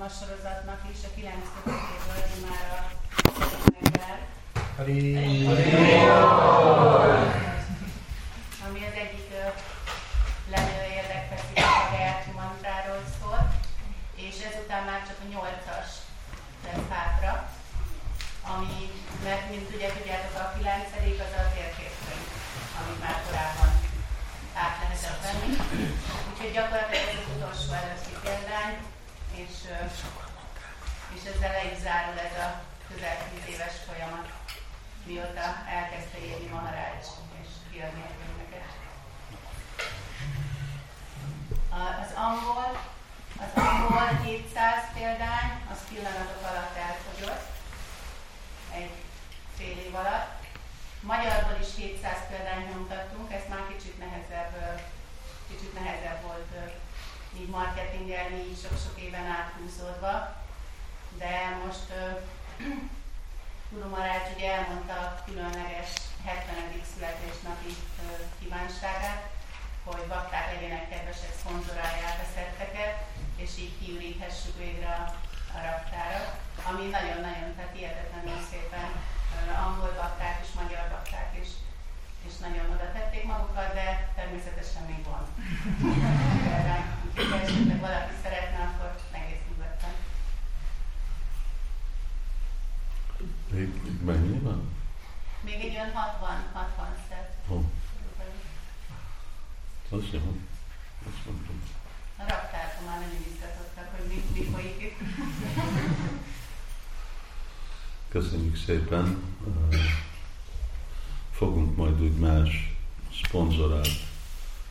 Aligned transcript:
a 0.00 0.08
sorozatnak 0.08 0.80
is, 0.92 0.98
a 1.04 1.10
9 1.14 1.34
évből 1.66 2.48
már 2.48 2.66
a 2.74 2.80
megvált. 3.80 4.26
Ami 8.66 8.80
az 8.86 8.96
egyik 9.04 9.28
lenő 10.50 10.80
érdekfeszítő 10.98 11.62
a 11.62 11.90
Gayatri 11.90 12.32
mantráról 12.32 13.02
szól, 13.18 13.40
és 14.14 14.36
ezután 14.50 14.84
már 14.84 15.02
csak 15.06 15.18
a 15.24 15.28
8-as 15.34 15.90
lesz 16.64 16.88
hátra, 16.90 17.34
ami, 18.54 18.76
mert 19.24 19.50
mint 19.50 19.74
ugye 19.74 19.88
tudjátok, 19.92 20.34
a 20.40 20.52
9 20.58 20.84
az 21.26 21.34
a 21.42 21.52
térképkönyv, 21.54 22.26
amit 22.80 23.00
már 23.04 23.18
korábban 23.26 23.72
át 24.62 24.76
lehetett 24.82 25.20
venni. 25.26 25.50
Úgyhogy 26.28 26.52
gyakorlatilag 26.52 27.06
ez 27.08 27.20
az 27.20 27.34
utolsó 27.36 27.72
előtti 27.72 28.14
példány, 28.22 28.76
és, 29.36 29.54
és 31.26 31.32
ezzel 31.32 31.52
le 31.52 31.78
zárul 31.82 32.18
ez 32.18 32.38
a 32.46 32.62
közel 32.88 33.16
10 33.44 33.54
éves 33.54 33.74
folyamat, 33.86 34.28
mióta 35.04 35.46
elkezdte 35.78 36.18
írni 36.18 36.46
Maharács 36.46 37.06
és 37.42 37.48
kiadni 37.70 38.02
a 38.02 38.12
könyveket. 38.18 38.72
Az 42.02 42.10
angol, 42.26 42.70
az 43.44 43.62
angol 43.62 44.08
700 44.24 44.84
példány, 44.94 45.50
az 45.72 45.78
pillanatok 45.88 46.42
alatt 46.50 46.76
elfogyott, 46.76 47.46
egy 48.72 48.94
fél 49.56 49.78
év 49.78 49.94
alatt. 49.94 50.44
Magyarból 51.00 51.58
is 51.60 51.74
700 51.76 52.16
példányt 52.28 52.70
nyomtattunk, 52.72 53.32
ez 53.32 53.44
már 53.48 53.64
kicsit 53.72 53.98
nehezebb, 53.98 54.80
kicsit 55.48 55.74
nehezebb 55.74 56.22
volt 56.22 56.52
így 57.38 57.48
marketingelni, 57.48 58.38
így 58.48 58.60
sok-sok 58.60 59.00
éven 59.00 59.26
áthúzódva. 59.26 60.35
De 61.18 61.58
most 61.64 61.88
Guru 63.70 63.88
Marács 63.96 64.28
ugye 64.36 64.52
elmondta 64.52 64.92
a 64.92 65.22
különleges 65.26 65.90
70. 66.24 66.56
születésnapi 66.94 67.72
kívánságát, 68.38 69.22
hogy 69.84 70.06
bakták 70.08 70.46
legyenek 70.52 70.88
kedvesek, 70.88 71.32
szponzorálják 71.38 72.18
a 72.24 72.30
szetteket, 72.34 72.94
és 73.36 73.50
így 73.58 73.78
kiüríthessük 73.78 74.56
végre 74.58 74.88
a, 74.88 75.04
a 75.56 75.58
raktára, 75.68 76.38
ami 76.68 76.84
nagyon-nagyon, 76.96 77.54
tehát 77.56 77.76
hihetetlenül 77.76 78.38
szépen 78.50 78.90
angol 79.66 79.92
bakták 80.00 80.36
és 80.44 80.50
magyar 80.60 80.88
bakták 80.88 81.30
is, 81.42 81.48
és 82.26 82.36
nagyon 82.36 82.70
oda 82.74 82.92
tették 82.92 83.24
magukat, 83.24 83.74
de 83.74 84.08
természetesen 84.14 84.82
még 84.82 85.04
van. 85.04 85.24
Úgyhogy 87.16 87.42
esetleg 87.42 87.80
valaki 87.80 88.14
szeretne, 88.22 88.58
akkor 88.58 88.90
egész 89.12 89.44
nyugodtan. 89.48 89.94
Még 93.50 93.68
mennyi 94.04 94.38
van? 94.38 94.68
Még 95.44 95.54
egy 95.54 95.74
olyan 95.74 95.92
60, 95.92 96.30
60 96.52 96.86
szett. 97.08 97.34
Oh. 97.48 97.64
Az 99.90 100.04
jó. 100.12 100.36
Azt 101.06 101.24
mondom. 101.26 101.60
A 102.16 102.22
raktárban 102.22 102.84
már 102.86 103.00
nagyon 103.00 103.24
izgatottak, 103.32 103.88
hogy 103.96 104.06
mi, 104.08 104.40
mi 104.40 104.44
folyik 104.44 104.82
itt. 104.82 104.98
Köszönjük 108.08 108.56
szépen. 108.56 109.22
Fogunk 111.32 111.76
majd 111.76 112.02
úgy 112.02 112.18
más 112.18 112.76
szponzorált 113.24 113.88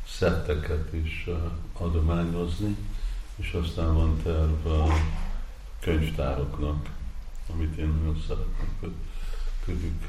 szetteket 0.07 0.93
is 0.93 1.29
adományozni, 1.73 2.75
és 3.35 3.51
aztán 3.51 3.93
van 3.93 4.21
terv 4.23 4.67
a 4.67 4.93
könyvtároknak, 5.79 6.89
amit 7.53 7.77
én 7.77 7.87
nagyon 7.87 8.23
szeretnék, 8.27 8.79
hogy 8.79 8.93
tudjuk 9.65 10.03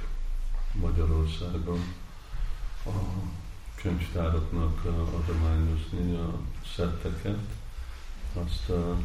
Magyarországon 0.73 1.81
a 2.87 2.91
könyvtároknak 3.75 4.85
adományozni 5.15 6.15
a 6.15 6.39
szetteket. 6.75 7.39
Azt 8.45 8.69
a 8.69 8.97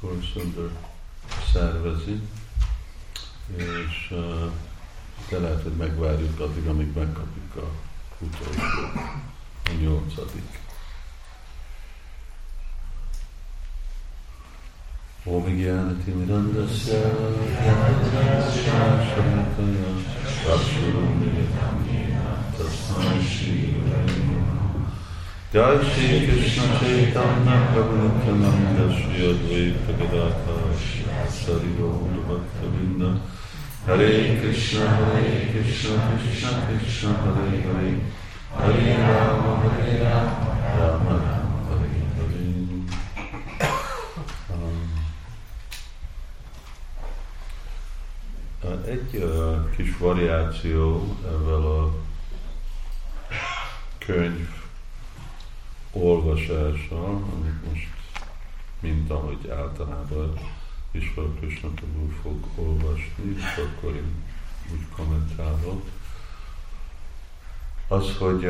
Korszöndör 0.00 0.70
szervezi, 1.52 2.20
és 3.56 4.14
de 5.28 5.38
lehet, 5.38 5.62
hogy 5.62 5.76
megvárjuk 5.76 6.40
addig, 6.40 6.66
amíg 6.66 6.94
megkapjuk 6.94 7.56
a 7.56 7.70
utolsó, 8.18 8.82
a 9.64 9.72
nyolcadik. 9.80 10.65
ओभिज्ञानतिमिरन्दस्य 15.34 16.98
शङ्कया 19.06 19.88
तस्मै 22.58 23.14
श्री 23.30 23.56
जय 25.54 25.78
श्री 25.88 26.20
कृष्ण 26.26 26.66
चैतन्य 26.78 27.56
प्रभु 27.72 27.96
नित्यानंद 28.02 28.78
श्री 28.98 29.26
अद्वैत 29.30 29.88
गदाता 30.00 30.58
श्री 31.38 31.72
गौर 31.78 32.20
भक्तवृंद 32.28 33.02
हरे 33.88 34.12
कृष्ण 34.42 34.90
हरे 34.98 35.32
कृष्ण 35.52 35.96
कृष्ण 36.10 36.52
कृष्ण 36.68 37.16
हरे 37.24 37.64
हरे 37.64 37.96
हरे 38.60 38.94
राम 39.02 39.42
हरे 39.64 39.98
राम 40.04 40.30
राम 40.78 41.08
Ram 41.08 41.35
Egy 48.86 49.16
uh, 49.16 49.70
kis 49.76 49.96
variáció 49.98 51.16
ezzel 51.24 51.66
a 51.66 51.94
könyv 53.98 54.48
olvasással, 55.92 57.22
amit 57.34 57.68
most 57.68 57.88
mint 58.80 59.10
ahogy 59.10 59.48
általában 59.48 60.38
Isvar 60.90 61.34
Krishna 61.38 61.68
Prabhu 61.68 62.08
fog 62.22 62.46
olvasni, 62.54 63.34
és 63.36 63.56
akkor 63.56 63.94
én 63.94 64.24
úgy 64.72 64.86
kommentálok. 64.96 65.82
Az, 67.88 68.16
hogy 68.18 68.44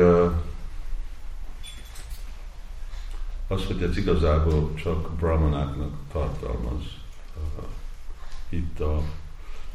az, 3.47 3.65
hogy 3.65 3.83
ez 3.83 3.97
igazából 3.97 4.73
csak 4.73 5.11
brahmanáknak 5.11 5.93
tartalmaz 6.11 6.83
itt 8.49 8.79
a 8.79 9.01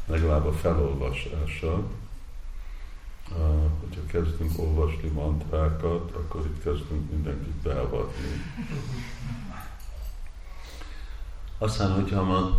legalább 0.05 0.45
a 0.45 0.53
felolvasása, 0.53 1.83
hogyha 3.79 4.05
kezdünk 4.07 4.51
olvasni 4.59 5.07
mantrákat, 5.07 6.11
akkor 6.11 6.45
itt 6.45 6.63
kezdünk 6.63 7.11
mindenkit 7.11 7.53
beavatni. 7.53 8.41
Aztán, 11.57 11.91
hogyha 11.91 12.23
ma 12.23 12.55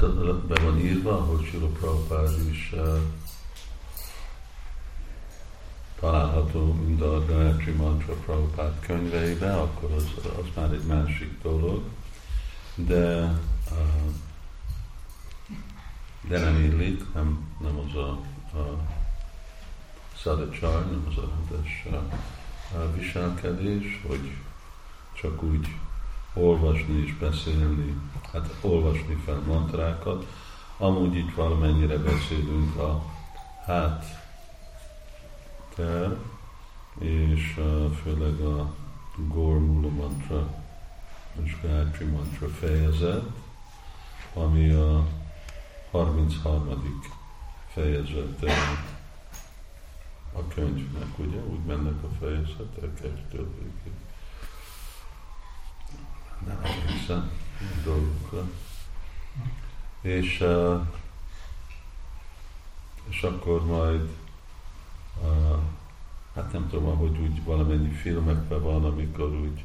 be 0.48 0.60
van 0.60 0.78
írva, 0.78 1.14
hogy 1.14 1.44
Sula 1.44 1.66
Prabhupád 1.66 2.48
is 2.50 2.72
uh, 2.74 2.98
található 6.00 6.72
mind 6.72 7.00
a 7.00 7.24
Gayatri 7.24 7.72
Mantra 7.72 8.14
Prabhupád 8.14 8.80
könyveibe, 8.80 9.54
akkor 9.54 9.92
az, 9.92 10.06
az 10.24 10.44
már 10.56 10.72
egy 10.72 10.84
másik 10.86 11.42
dolog. 11.42 11.82
De, 12.74 13.22
uh, 13.70 14.14
de 16.28 16.38
nem 16.38 16.60
illik, 16.60 17.14
nem, 17.14 17.56
nem 17.60 17.78
az 17.88 17.96
a, 17.96 18.08
a 18.58 18.78
szadacsar, 20.16 20.90
nem 20.90 21.06
az 21.08 21.16
a 21.16 21.28
rendes 21.28 21.86
viselkedés, 22.96 24.02
hogy 24.06 24.30
csak 25.12 25.42
úgy 25.42 25.68
olvasni 26.34 27.02
és 27.02 27.14
beszélni, 27.14 28.00
hát 28.32 28.54
olvasni 28.60 29.14
fel 29.24 29.42
mantrákat, 29.46 30.26
amúgy 30.76 31.16
itt 31.16 31.34
valamennyire 31.34 31.98
beszélünk 31.98 32.76
a 32.76 33.04
hát 33.66 34.04
ter, 35.74 36.16
és 36.98 37.60
főleg 38.02 38.40
a 38.40 38.74
Gormula 39.16 39.88
mantra 39.88 40.62
és 41.42 41.56
Gayatri 41.62 42.04
mantra 42.04 42.48
fejezet, 42.48 43.24
ami 44.34 44.70
a 44.70 45.06
33. 45.94 47.00
fejezete 47.68 48.52
a 50.32 50.46
könyvnek, 50.48 51.18
ugye? 51.18 51.38
Úgy 51.38 51.64
mennek 51.66 52.02
a 52.02 52.08
fejezetek 52.20 53.00
egytől 53.02 53.54
végig 53.54 53.92
nem 56.46 56.60
emlékszem 56.62 57.30
dolgokra. 57.84 58.48
És, 60.00 60.44
és 63.08 63.22
akkor 63.22 63.66
majd, 63.66 64.16
hát 66.34 66.52
nem 66.52 66.68
tudom, 66.68 66.96
hogy 66.96 67.18
úgy 67.18 67.44
valamennyi 67.44 67.90
filmekben 67.90 68.62
van, 68.62 68.84
amikor 68.84 69.32
úgy 69.32 69.64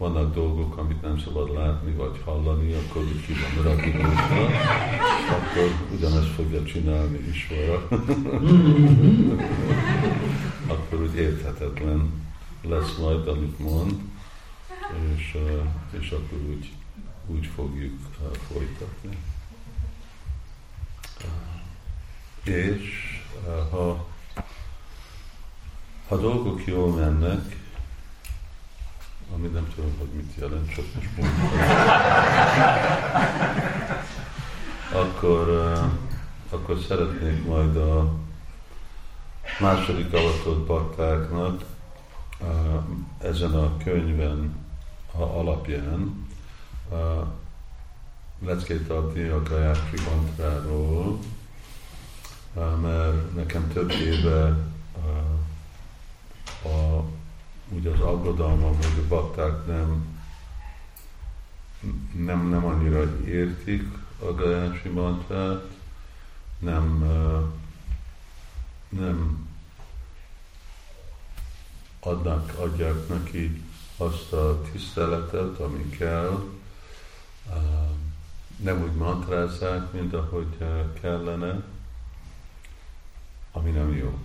vannak 0.00 0.34
dolgok, 0.34 0.76
amit 0.76 1.02
nem 1.02 1.18
szabad 1.18 1.54
látni 1.54 1.92
vagy 1.92 2.20
hallani, 2.24 2.72
akkor 2.72 3.02
úgy 3.02 3.24
ki 3.26 3.32
van 3.32 3.64
raginózva, 3.64 4.44
akkor 5.30 5.70
ugyanezt 5.94 6.26
fogja 6.26 6.64
csinálni 6.64 7.18
is 7.18 7.48
vele. 7.48 7.78
akkor 10.74 11.02
úgy 11.02 11.14
érthetetlen 11.14 12.12
lesz 12.62 12.96
majd, 12.98 13.28
amit 13.28 13.58
mond, 13.58 13.94
és, 15.16 15.36
és 16.00 16.10
akkor 16.10 16.38
úgy, 16.48 16.72
úgy 17.26 17.46
fogjuk 17.46 17.98
folytatni. 18.52 19.18
És 22.44 23.18
ha, 23.70 24.06
ha 26.08 26.16
dolgok 26.16 26.66
jól 26.66 26.94
mennek, 26.94 27.58
tudom, 29.74 29.94
hogy 29.98 30.08
mit 30.12 30.34
jelent, 30.38 30.74
csak 30.74 30.84
most 30.94 31.16
mondom. 31.16 31.38
akkor, 34.92 35.48
uh, 35.48 35.90
akkor 36.50 36.78
szeretnék 36.88 37.46
majd 37.46 37.76
a 37.76 38.12
második 39.60 40.12
avatott 40.12 40.66
baktáknak 40.66 41.64
uh, 42.40 42.48
ezen 43.18 43.54
a 43.54 43.76
könyven 43.76 44.56
a 45.12 45.22
alapján 45.22 46.26
uh, 46.88 47.26
leckét 48.46 48.90
adni 48.90 49.28
a 49.28 49.42
Gayatri 49.42 49.98
mantráról, 50.10 51.18
mert 52.80 53.34
nekem 53.34 53.68
több 53.72 53.90
éve 53.90 54.56
a 56.62 56.99
úgy 57.70 57.86
az 57.86 58.00
aggodalmam, 58.00 58.76
hogy 58.76 59.04
a 59.04 59.08
bakták 59.08 59.66
nem, 59.66 60.18
nem, 62.12 62.48
nem 62.48 62.64
annyira 62.64 63.26
értik 63.26 63.82
a 64.18 64.34
Gajási 64.34 64.88
mantrát, 64.88 65.64
nem, 66.58 67.04
nem 68.88 69.48
adnak, 72.00 72.58
adják 72.58 73.08
neki 73.08 73.64
azt 73.96 74.32
a 74.32 74.60
tiszteletet, 74.72 75.58
ami 75.58 75.88
kell, 75.88 76.44
nem 78.56 78.82
úgy 78.82 78.94
mantrázzák, 78.94 79.92
mint 79.92 80.14
ahogy 80.14 80.56
kellene, 81.00 81.62
ami 83.52 83.70
nem 83.70 83.96
jó. 83.96 84.18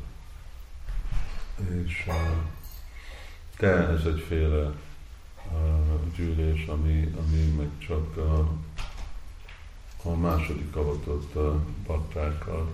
És 1.83 2.09
de 3.57 3.67
ez 3.67 4.05
egyféle 4.05 4.71
uh, 5.51 6.13
gyűlés, 6.15 6.65
ami, 6.65 7.13
ami 7.25 7.43
meg 7.57 7.69
csak 7.77 8.17
a, 8.17 8.51
a 10.03 10.15
második 10.15 10.75
avatott 10.75 11.35
uh, 11.35 11.55
baktákkal 11.87 12.69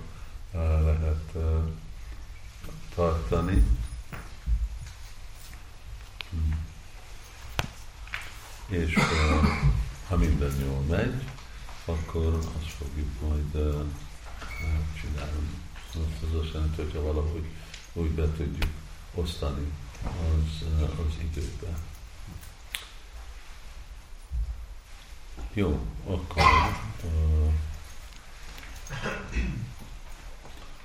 lehet 0.83 1.36
tartani. 2.95 3.63
Hmm. 6.30 6.66
És 8.68 8.94
ha 10.07 10.18
minden 10.18 10.51
jól 10.66 10.81
megy, 10.81 11.24
akkor 11.86 12.39
azt 12.57 12.69
fogjuk 12.69 13.22
majd 13.22 13.51
csinálni. 15.01 15.48
Szóval 15.94 16.10
az 16.22 16.39
azt 16.44 16.54
jelenti, 16.54 16.81
hogyha 16.81 17.01
valahogy 17.01 17.45
úgy 17.94 18.10
be 18.10 18.31
tudjuk 18.31 18.72
osztani 19.13 19.72
az, 20.03 20.68
az 20.80 21.18
időbe. 21.21 21.77
Jó, 25.53 25.80
akkor 26.07 26.44
uh, 27.03 27.53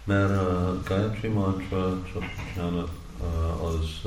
mert 0.05 0.31
a 0.31 0.81
Gayatri 0.85 1.29
Mantra, 1.29 1.89
uh, 1.89 3.65
az 3.65 4.01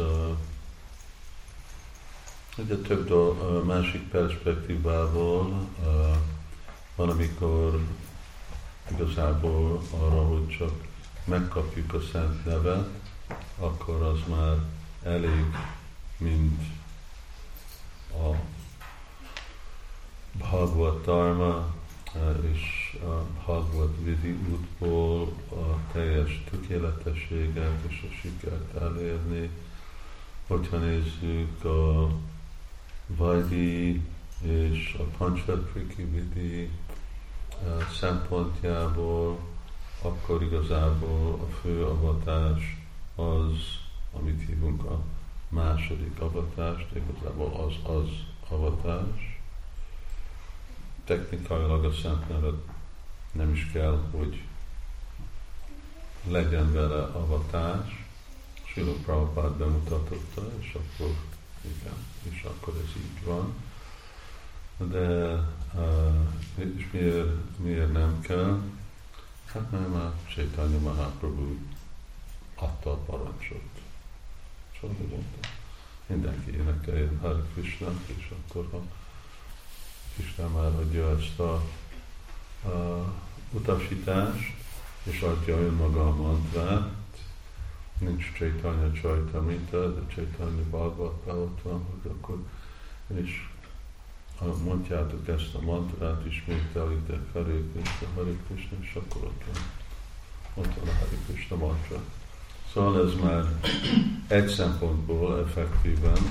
ugye 2.58 2.76
több 2.76 3.08
do, 3.08 3.34
másik 3.64 4.10
perspektívából 4.10 5.68
van, 6.96 7.10
amikor 7.10 7.80
igazából 8.92 9.82
arra, 10.00 10.26
hogy 10.26 10.48
csak 10.58 10.72
megkapjuk 11.26 11.94
a 11.94 12.00
szent 12.12 12.46
nevet, 12.46 12.90
akkor 13.60 14.02
az 14.02 14.20
már 14.28 14.58
elég, 15.04 15.46
mint 16.18 16.62
a 18.14 18.36
Bhagavad 20.32 21.02
Dharma 21.02 21.74
eh, 22.14 22.52
és 22.54 22.98
a 23.04 23.24
Bhagavad 23.44 24.04
Vidi 24.04 24.38
útból 24.52 25.34
a 25.50 25.92
teljes 25.92 26.44
tökéletességet 26.50 27.84
és 27.88 28.08
a 28.10 28.14
sikert 28.22 28.76
elérni. 28.82 29.50
Hogyha 30.48 30.78
nézzük 30.78 31.64
a 31.64 32.10
Vajdi 33.08 34.02
és 34.42 34.98
a 35.00 35.04
Panchatriki 35.18 36.04
Vidi 36.04 36.62
eh, 36.62 36.70
szempontjából, 38.00 39.40
akkor 40.02 40.44
igazából 40.44 41.34
a 41.34 41.54
fő 41.62 41.86
avatás 41.86 42.78
az 43.16 43.88
amit 44.20 44.46
hívunk 44.48 44.84
a 44.84 45.02
második 45.50 46.20
avatást, 46.20 46.88
igazából 46.94 47.68
az 47.68 47.92
az 47.92 48.10
avatás. 48.50 49.40
Technikailag 51.04 51.86
a 51.86 51.92
Szent 51.92 52.30
Nevet 52.30 52.62
nem 53.32 53.54
is 53.54 53.72
kell, 53.72 54.04
hogy 54.12 54.44
legyen 56.28 56.74
vele 56.74 57.04
avatás. 57.04 58.08
Sila 58.64 58.92
Prabhupád 58.92 59.58
bemutatotta, 59.58 60.42
és 60.60 60.74
akkor 60.74 61.16
igen, 61.62 61.98
és 62.30 62.44
akkor 62.44 62.74
ez 62.84 63.02
így 63.02 63.24
van. 63.26 63.54
De 64.78 65.34
uh, 65.74 66.76
és 66.76 66.88
miért, 66.92 67.60
miért 67.60 67.92
nem 67.92 68.20
kell? 68.22 68.62
Hát 69.46 69.72
mert 69.72 69.94
már 69.94 70.12
Chaitanya 70.28 70.80
Mahaprabhu 70.80 71.56
adta 72.56 72.92
a 72.92 72.96
parancsot. 72.96 73.69
Szóval 74.82 74.96
mondta, 75.10 75.48
mindenki 76.06 76.52
énekeljen 76.52 77.20
Hare 77.20 77.44
Krishna, 77.54 77.92
és 78.06 78.32
akkor 78.32 78.68
ha 78.72 78.82
Krishna 80.14 80.48
már 80.48 80.66
adja 80.66 81.18
ezt 81.20 81.40
a, 81.40 81.54
a 82.70 83.06
utasítást, 83.52 84.54
és 85.04 85.22
adja 85.22 85.58
önmaga 85.58 86.08
a 86.08 86.16
mantrát, 86.16 86.90
nincs 87.98 88.32
Chaitanya 88.38 88.92
Chaitamita, 88.92 89.94
de 89.94 90.14
Chaitanya 90.14 90.64
Bhagavata 90.70 91.34
ott 91.34 91.62
van, 91.62 91.86
hogy 91.86 92.12
akkor 92.12 92.46
és 93.16 93.48
ha 94.38 94.58
mondjátok 94.64 95.28
ezt 95.28 95.56
a 95.56 95.62
mantrát, 95.62 96.26
ismételitek 96.26 97.34
Hare 97.34 97.62
Krishna, 97.74 98.08
Hare 98.16 98.32
Krishna, 98.48 98.78
és 98.82 98.96
akkor 98.96 99.24
ott 99.24 99.44
van, 99.46 99.64
ott 100.54 100.74
van 100.76 100.88
a 100.88 100.98
Hare 100.98 101.18
Krishna 101.26 101.56
mantra. 101.56 102.02
Szóval 102.74 103.08
ez 103.08 103.14
már 103.24 103.44
egy 104.28 104.48
szempontból 104.48 105.40
effektíven, 105.40 106.30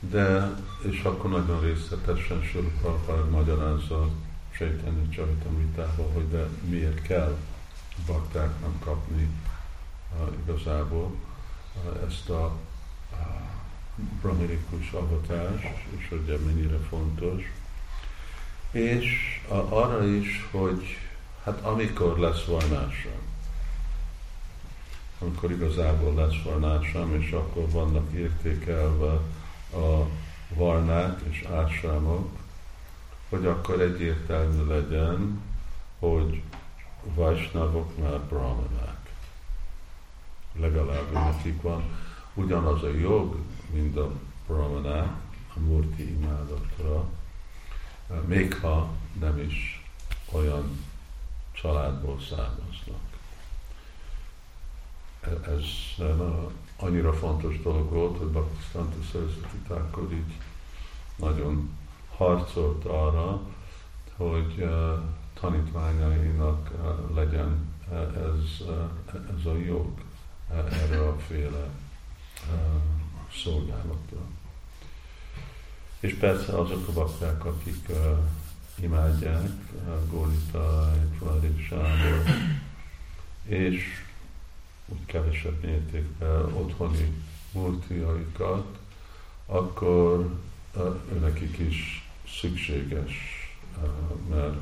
de 0.00 0.54
és 0.82 1.02
akkor 1.02 1.30
nagyon 1.30 1.60
részletesen 1.60 2.42
Sörpapár 2.42 3.24
magyarázza 3.24 4.08
Sejteni 4.50 5.08
Csajtamítával, 5.08 6.10
hogy 6.14 6.28
de 6.28 6.46
miért 6.68 7.02
kell 7.02 7.36
baktáknak 8.06 8.80
kapni 8.80 9.28
uh, 10.12 10.28
igazából 10.46 11.14
uh, 11.74 12.08
ezt 12.08 12.28
a 12.28 12.56
uh, 13.12 13.18
brahminikus 14.22 14.92
avatást, 14.92 15.84
és 15.96 16.08
hogy 16.08 16.38
mennyire 16.46 16.78
fontos. 16.88 17.52
És 18.70 19.06
uh, 19.48 19.72
arra 19.72 20.06
is, 20.06 20.48
hogy 20.50 20.98
hát 21.44 21.60
amikor 21.60 22.18
lesz 22.18 22.44
vajnása, 22.44 23.10
amikor 25.18 25.50
igazából 25.50 26.14
lesz 26.14 26.42
varnásám, 26.42 27.14
és 27.14 27.30
akkor 27.30 27.70
vannak 27.70 28.12
értékelve 28.12 29.12
a 29.72 30.08
varnák 30.48 31.20
és 31.30 31.42
ásrámok, 31.52 32.28
hogy 33.28 33.46
akkor 33.46 33.80
egyértelmű 33.80 34.66
legyen, 34.66 35.40
hogy 35.98 36.42
vajsnavok 37.14 37.98
már 37.98 38.20
brahmanák. 38.20 39.12
Legalább 40.60 41.12
nekik 41.12 41.62
van. 41.62 41.82
Ugyanaz 42.34 42.82
a 42.82 42.90
jog, 42.90 43.36
mint 43.72 43.96
a 43.96 44.10
brahmanák, 44.46 45.12
a 45.54 45.60
murti 45.60 46.10
imádatra, 46.10 47.04
még 48.26 48.54
ha 48.54 48.88
nem 49.20 49.38
is 49.38 49.84
olyan 50.32 50.84
családból 51.52 52.20
származnak 52.20 53.14
ez 55.26 55.64
annyira 56.76 57.12
fontos 57.12 57.62
dolog 57.62 57.90
volt, 57.90 58.18
hogy 58.18 58.26
Bhaktisztánta 58.26 58.96
Szerzeti 59.12 59.56
Thakur 59.66 60.12
így 60.12 60.32
nagyon 61.16 61.70
harcolt 62.16 62.84
arra, 62.84 63.40
hogy 64.16 64.54
uh, 64.58 64.98
tanítványainak 65.40 66.70
uh, 66.70 67.14
legyen 67.14 67.72
ez, 67.92 68.66
uh, 68.66 69.38
ez 69.38 69.46
a 69.46 69.56
jog 69.56 69.86
erre 70.70 71.08
a 71.08 71.16
féle 71.18 71.68
szolgálatra. 73.42 74.18
És 76.00 76.14
persze 76.14 76.58
azok 76.58 76.88
a 76.88 76.92
bakták, 76.92 77.44
akik 77.44 77.88
imádják 78.80 79.50
Gólita, 80.10 80.92
Flori 81.18 81.64
Sándor, 81.68 82.22
és 83.44 84.03
kevesebb 85.06 85.62
mértékben 85.62 86.54
otthoni 86.54 87.22
multiaikat, 87.52 88.78
akkor 89.46 90.38
nekik 91.20 91.58
is 91.58 92.08
szükséges, 92.40 93.12
mert 94.30 94.56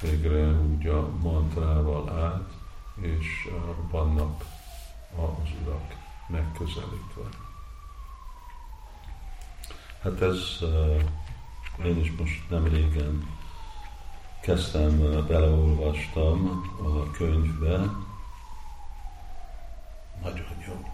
végre 0.00 0.50
úgy 0.50 0.86
a 0.86 1.08
mantrával 1.22 2.08
át, 2.08 2.52
és 3.00 3.48
vannak 3.90 4.44
az 5.16 5.50
urak 5.62 5.96
megközelítve. 6.28 7.28
Hát 10.02 10.20
ez 10.20 10.38
én 11.84 11.98
is 11.98 12.12
most 12.18 12.50
nem 12.50 12.64
régen 12.64 13.28
kezdtem, 14.42 14.98
beleolvastam 15.26 16.62
a 16.82 17.10
könyvbe, 17.10 17.90
nagyon. 20.56 20.84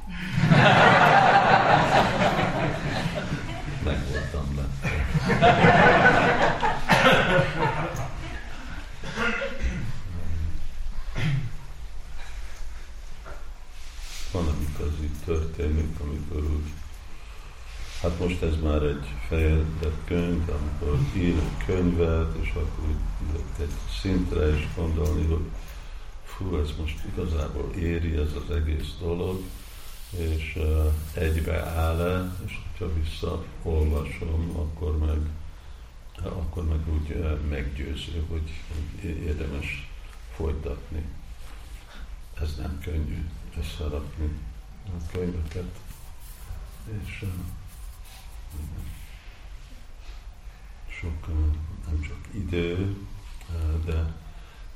Meg 3.85 3.99
voltam 4.11 4.57
le. 4.57 4.65
Van, 14.33 14.49
amikor 14.49 14.87
az 14.87 15.03
így 15.03 15.19
történik, 15.25 16.01
amikor 16.01 16.43
úgy 16.43 16.73
Hát 18.03 18.19
most 18.19 18.43
ez 18.43 18.55
már 18.63 18.83
egy 18.83 19.07
fejezett 19.29 20.01
könyv, 20.05 20.43
amikor 20.49 20.99
ír 21.17 21.35
egy 21.37 21.65
könyvet, 21.67 22.35
és 22.43 22.51
akkor 22.51 22.89
egy 23.61 23.73
szintre 24.01 24.57
is 24.57 24.69
gondolni, 24.77 25.27
hogy 25.27 25.45
fú, 26.37 26.57
ez 26.57 26.73
most 26.79 27.05
igazából 27.05 27.73
éri 27.75 28.17
ez 28.17 28.33
az 28.33 28.57
egész 28.57 28.95
dolog, 29.01 29.43
és 30.11 30.57
uh, 30.57 30.93
egybe 31.15 31.63
áll-e, 31.65 32.33
és 32.47 32.59
ha 32.79 32.93
visszaolvasom, 32.93 34.51
akkor 34.57 34.99
meg, 34.99 35.19
akkor 36.23 36.65
meg 36.65 36.89
úgy 36.89 37.39
meggyőző, 37.49 38.25
hogy, 38.29 38.51
érdemes 39.03 39.91
folytatni. 40.35 41.05
Ez 42.41 42.57
nem 42.57 42.79
könnyű 42.83 43.25
összerakni 43.59 44.31
a 44.87 45.11
könyveket. 45.13 45.81
És 47.05 47.25
sok, 51.01 51.27
nem 51.87 52.01
csak 52.01 52.19
idő, 52.35 52.97
de 53.85 54.15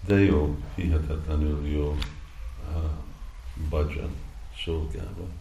de 0.06 0.14
jó, 0.14 0.56
hihetetlenül 0.74 1.66
jó 1.66 1.90
uh, 1.90 2.90
bhajan 3.68 4.16
szolgálat. 4.64 5.38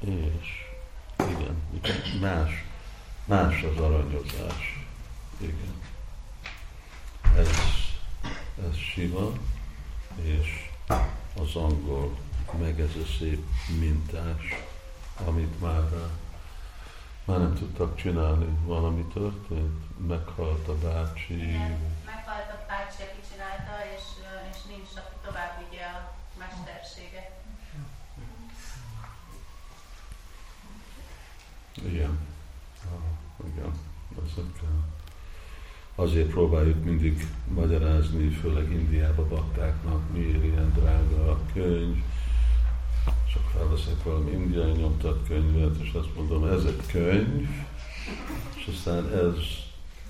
És 0.00 0.66
igen, 1.16 1.62
más, 2.20 2.64
más 3.24 3.62
az 3.62 3.78
aranyozás. 3.78 4.86
Igen. 5.40 5.74
Ez, 7.36 7.48
ez 8.68 8.76
Siva, 8.76 9.32
és 10.22 10.70
az 11.34 11.54
angol, 11.54 12.16
meg 12.58 12.80
ez 12.80 12.90
a 13.02 13.06
szép 13.18 13.44
mintás, 13.80 14.64
amit 15.26 15.60
már 15.60 15.82
már 17.28 17.38
nem 17.38 17.54
tudtak 17.54 17.96
csinálni, 17.96 18.58
valami 18.64 19.04
történt, 19.14 20.06
meghalt 20.06 20.68
a 20.68 20.78
bácsi. 20.78 21.34
Igen, 21.34 21.80
meghalt 22.06 22.50
a 22.50 22.64
bácsi, 22.68 23.02
aki 23.02 23.20
csinálta, 23.30 23.72
és, 23.96 24.04
és 24.50 24.56
nincs, 24.68 24.88
aki 24.94 25.16
tovább 25.24 25.52
vigye 25.58 25.84
a 25.84 26.14
mesterséget. 26.38 27.30
Igen. 31.74 32.18
Ah, 32.84 33.46
igen. 33.48 33.72
Azok, 34.24 34.50
azért 35.94 36.28
próbáljuk 36.28 36.84
mindig 36.84 37.26
magyarázni, 37.54 38.28
főleg 38.28 38.70
Indiába 38.70 39.26
baktáknak, 39.26 40.12
miért 40.12 40.44
ilyen 40.44 40.72
drága 40.72 41.30
a 41.30 41.40
könyv, 41.52 42.02
csak 43.38 43.60
felveszek 43.60 44.02
valami 44.02 44.30
indiai 44.30 44.70
nyomtat 44.70 45.18
könyvet, 45.28 45.80
és 45.80 45.92
azt 45.92 46.16
mondom, 46.16 46.44
ez 46.44 46.64
egy 46.64 46.86
könyv, 46.86 47.48
és 48.56 48.70
aztán 48.74 49.12
ez, 49.12 49.34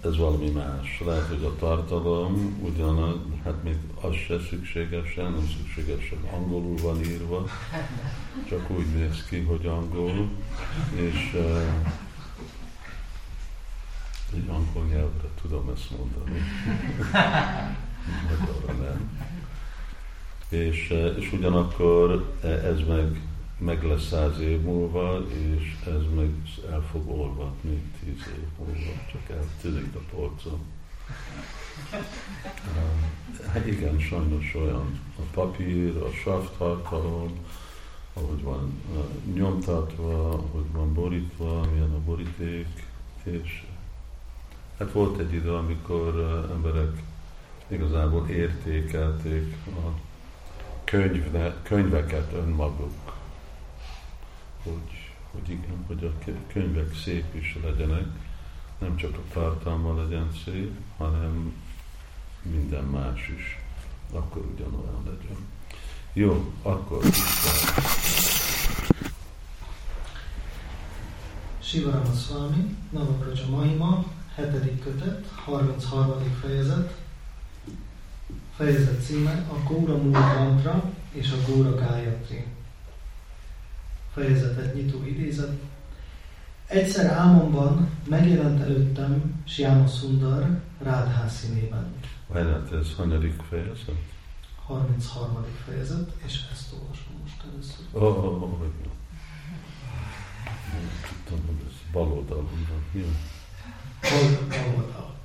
ez 0.04 0.16
valami 0.16 0.50
más. 0.50 1.02
Lehet, 1.06 1.28
hogy 1.28 1.44
a 1.44 1.56
tartalom 1.58 2.61
ugyanaz, 2.62 3.16
hát 3.44 3.62
még 3.62 3.76
az 4.00 4.14
se 4.14 4.38
szükségesen, 4.50 5.32
nem 5.32 5.49
szükségesen 5.56 6.18
angolul 6.35 6.76
van 6.82 7.00
írva, 7.04 7.47
csak 8.49 8.70
úgy 8.70 8.87
néz 8.94 9.25
ki, 9.28 9.40
hogy 9.40 9.66
angol, 9.66 10.28
és 10.94 11.32
uh, 11.35 11.61
egy 14.35 14.49
angol 14.49 14.85
nyelvre 14.85 15.28
tudom 15.42 15.70
ezt 15.75 15.90
mondani. 15.99 16.40
És, 20.49 20.90
eh, 20.90 21.17
és 21.19 21.33
ugyanakkor 21.33 22.35
eh, 22.43 22.64
ez 22.64 22.81
meg, 22.88 23.21
meg 23.59 23.85
lesz 23.85 24.07
száz 24.07 24.40
év 24.40 24.61
múlva, 24.61 25.26
és 25.28 25.76
ez 25.87 26.02
meg 26.17 26.31
el 26.71 26.87
fog 26.90 27.11
olvadni 27.11 27.83
tíz 28.00 28.26
év 28.26 28.49
múlva, 28.59 28.93
csak 29.11 29.37
eltűnik 29.37 29.95
a 29.95 30.14
polcon. 30.14 30.61
Eh, 31.93 32.00
hát 33.52 33.67
igen, 33.67 33.99
sajnos 33.99 34.55
olyan 34.55 35.00
a 35.19 35.23
papír, 35.33 35.97
a 35.97 36.11
savtartalom, 36.11 37.38
ahogy 38.12 38.43
van 38.43 38.83
nyomtatva, 39.35 40.28
ahogy 40.28 40.71
van 40.73 40.95
borítva, 40.95 41.67
milyen 41.73 41.95
a 41.95 42.00
boríték, 42.05 42.87
és 43.23 43.67
hát 44.78 44.93
volt 44.93 45.19
egy 45.19 45.33
idő, 45.33 45.52
amikor 45.52 46.43
emberek 46.50 47.02
igazából 47.69 48.28
értékelték 48.28 49.55
a 49.67 50.07
könyvne, 50.90 51.54
könyveket 51.62 52.33
önmaguk. 52.33 53.16
Hogy, 54.62 55.12
hogy 55.30 55.50
igen, 55.50 55.85
hogy 55.87 56.04
a 56.04 56.33
könyvek 56.52 56.95
szép 57.04 57.35
is 57.35 57.59
legyenek, 57.62 58.07
nem 58.78 58.97
csak 58.97 59.16
a 59.16 59.33
tartalma 59.33 60.02
legyen 60.02 60.33
szép, 60.45 60.73
hanem 60.97 61.52
minden 62.42 62.85
más 62.85 63.33
is, 63.37 63.59
akkor 64.12 64.45
ugyanolyan 64.54 65.02
legyen. 65.04 65.37
Jó, 66.12 66.52
akkor 66.62 67.02
Sivarama 71.59 72.14
Swami, 72.14 72.76
Navapraja 72.90 73.49
Mahima, 73.50 74.04
7. 74.37 74.83
kötet, 74.83 75.26
33. 75.45 76.38
fejezet, 76.40 76.95
fejezet 78.58 79.04
címe 79.04 79.46
a 79.50 79.68
Góra 79.68 79.96
Múra 79.96 80.34
Mantra 80.38 80.92
és 81.12 81.32
a 81.32 81.50
Góra 81.50 81.74
Gájatri. 81.74 82.46
Fejezetet 84.12 84.74
nyitó 84.74 85.04
idézet. 85.04 85.52
Egyszer 86.66 87.10
álmomban 87.10 87.90
megjelent 88.08 88.60
előttem 88.60 89.42
Siama 89.46 89.86
Sundar 89.86 90.60
Rádhá 90.82 91.28
színében. 91.28 91.94
Várját, 92.26 92.72
ez 92.72 92.94
hanyadik 92.96 93.42
fejezet? 93.48 93.90
33. 94.66 95.44
fejezet, 95.64 96.12
és 96.26 96.40
ezt 96.52 96.72
olvasom 96.72 97.20
most 97.22 97.42
először. 97.52 97.84
Ó, 97.92 98.06
oh, 98.06 98.24
oh, 98.24 98.42
oh, 98.42 98.66
Tudtam, 101.08 101.46
hogy 101.46 101.66
ez 101.66 101.92
bal 101.92 102.12
oldalon 102.12 102.66
van. 102.68 102.84
Mi? 102.92 103.04
Bal 104.00 104.74
oldal. 104.76 105.17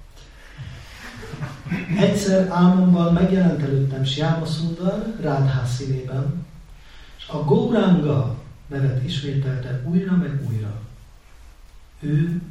Egyszer 1.97 2.49
álmomban 2.49 3.13
megjelent 3.13 3.61
előttem 3.61 4.03
Siáma 4.03 4.45
Sundar 4.45 5.15
Rádhá 5.21 5.65
színében, 5.65 6.45
és 7.17 7.27
a 7.27 7.43
Gauranga 7.43 8.35
nevet 8.67 9.03
ismételte 9.03 9.83
újra 9.85 10.15
meg 10.15 10.41
újra. 10.49 10.81
Ő 11.99 12.41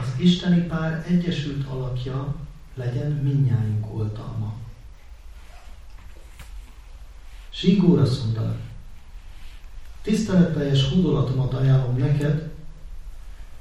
az 0.00 0.20
isteni 0.20 0.60
pár 0.60 1.04
egyesült 1.08 1.66
alakja 1.66 2.34
legyen 2.74 3.10
minnyáink 3.10 3.94
oltalma. 3.94 4.52
Sigóra 7.50 8.04
Sundar, 8.04 8.56
tiszteletteljes 10.02 10.88
hódolatomat 10.88 11.54
ajánlom 11.54 11.96
neked, 11.96 12.50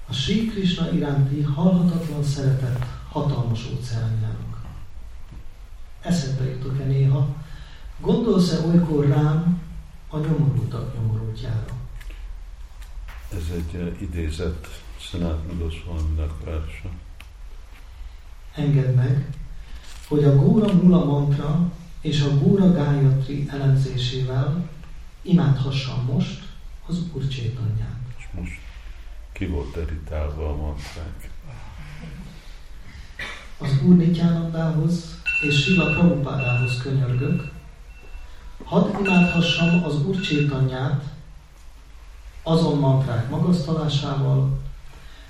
a 0.08 0.14
Sri 0.14 0.46
Krishna 0.46 0.92
iránti 0.92 1.42
halhatatlan 1.42 2.24
szeretet 2.24 2.86
hatalmas 3.10 3.70
óceánjának. 3.74 4.41
Eszedbe 6.02 6.50
jutok-e 6.50 6.84
néha, 6.84 7.36
gondolsz-e 8.00 8.60
olykor 8.68 9.08
rám 9.08 9.62
a 10.10 10.18
nyomorultak 10.18 10.96
nyomorultjára? 10.96 11.66
Ez 13.34 13.56
egy 13.56 13.74
uh, 13.74 14.02
idézett 14.02 14.68
Szenát 15.10 15.58
Goswaminak 15.58 16.44
verse. 16.44 16.90
Engedd 18.56 18.96
meg, 18.96 19.28
hogy 20.08 20.24
a 20.24 20.36
Góra 20.36 20.74
Mula 20.74 21.06
mantra 21.06 21.72
és 22.02 22.22
a 22.22 22.38
Góra 22.38 22.72
Gájatri 22.72 23.48
elemzésével 23.50 24.70
imádhassam 25.22 26.06
most 26.06 26.50
az 26.88 27.04
Úr 27.14 27.28
Csétanyját. 27.28 28.00
És 28.18 28.26
most 28.32 28.60
ki 29.32 29.46
volt 29.46 29.76
editálva 29.76 30.50
a 30.50 30.56
mantrák? 30.56 31.30
Az 33.58 33.82
Úr 33.84 33.96
Nityánandához 33.96 35.21
és 35.42 35.62
Sila 35.64 35.86
Prabhupádához 35.86 36.82
könyörgök, 36.82 37.52
hadd 38.64 39.00
imádhassam 39.00 39.84
az 39.84 40.06
Úr 40.06 40.20
Csétanyját 40.20 41.04
azon 42.44 42.80
mantrák 42.80 43.30
magasztalásával, 43.30 44.60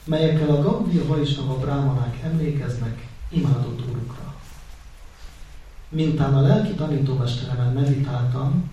melyekkel 0.04 0.50
a 0.50 0.62
Gaudiya 0.62 1.08
Vaisnava 1.08 1.58
brámanák 1.58 2.22
emlékeznek 2.24 3.08
imádott 3.30 3.82
Úrukra. 3.90 4.36
Miután 5.90 6.34
a 6.34 6.42
lelki 6.42 6.74
tanítómesteremen 6.74 7.74
meditáltam, 7.74 8.72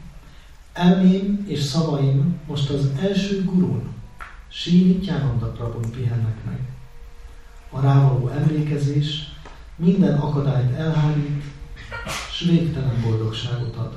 elmém 0.73 1.45
és 1.49 1.63
szavaim 1.63 2.41
most 2.47 2.71
az 2.71 2.91
első 3.01 3.45
gurun, 3.45 3.95
Sri 4.49 4.83
Nityananda 4.85 5.47
Prabhun 5.47 5.91
pihennek 5.91 6.45
meg. 6.45 6.61
A 7.71 7.81
rávaló 7.81 8.29
emlékezés 8.29 9.38
minden 9.79 10.19
akadályt 10.19 10.77
elhárít, 10.77 11.43
s 12.33 12.41
végtelen 12.41 13.01
boldogságot 13.03 13.77
ad. 13.77 13.97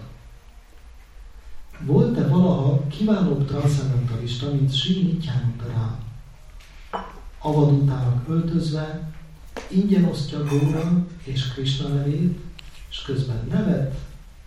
Volt-e 1.79 2.27
valaha 2.27 2.87
kiválóbb 2.87 3.47
transzendentalista, 3.47 4.51
mint 4.51 4.75
Sri 4.75 5.01
Nityananda 5.01 5.67
Rám? 5.67 5.99
Avadutának 7.39 8.29
öltözve, 8.29 9.11
ingyen 9.67 10.03
osztja 10.03 10.43
Góra 10.43 11.05
és 11.23 11.47
Krishna 11.47 11.87
nevét, 11.87 12.39
és 12.89 13.01
közben 13.01 13.47
nevet, 13.49 13.99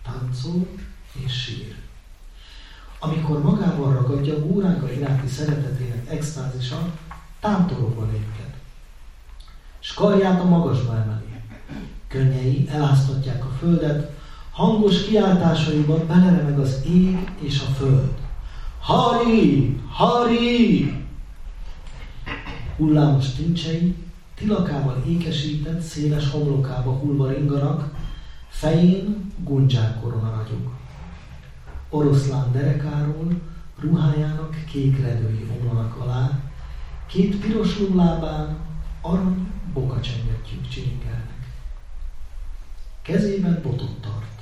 táncol 0.03 0.67
és 1.25 1.41
sír. 1.43 1.75
Amikor 2.99 3.41
magával 3.41 3.93
ragadja 3.93 4.39
Górága 4.39 4.91
iránti 4.91 5.27
szeretetének 5.27 6.09
extázisa, 6.09 6.91
támtorogva 7.39 8.05
lépked. 8.05 8.53
S 9.79 9.93
karját 9.93 10.41
a 10.41 10.45
magasba 10.45 10.95
emeli. 10.95 11.14
Könnyei 12.15 12.67
eláztatják 12.71 13.45
a 13.45 13.49
földet, 13.59 14.11
hangos 14.51 15.03
kiáltásaiban 15.03 16.07
beleremeg 16.07 16.59
az 16.59 16.81
ég 16.87 17.17
és 17.41 17.59
a 17.59 17.71
föld. 17.71 18.13
Hari! 18.79 19.79
Hari! 19.89 20.93
Hullámos 22.77 23.29
tincsei 23.29 23.95
tilakával 24.35 25.03
ékesített, 25.07 25.81
széles 25.81 26.29
homlokába 26.29 26.91
hullva 26.91 27.31
ringanak, 27.31 27.95
fején 28.49 29.33
guncsák 29.37 30.01
korona 30.01 30.29
ragyog. 30.29 30.71
Oroszlán 31.89 32.51
derekáról, 32.51 33.41
ruhájának 33.79 34.55
kék 34.71 35.01
redői 35.01 35.47
omlanak 35.59 35.97
alá, 35.97 36.39
két 37.07 37.35
piros 37.35 37.77
lábán 37.95 38.57
arany 39.01 39.47
bokacsengettyűk 39.73 40.67
csilingelnek. 40.69 41.24
Kezében 43.05 43.59
botot 43.63 44.01
tart, 44.01 44.41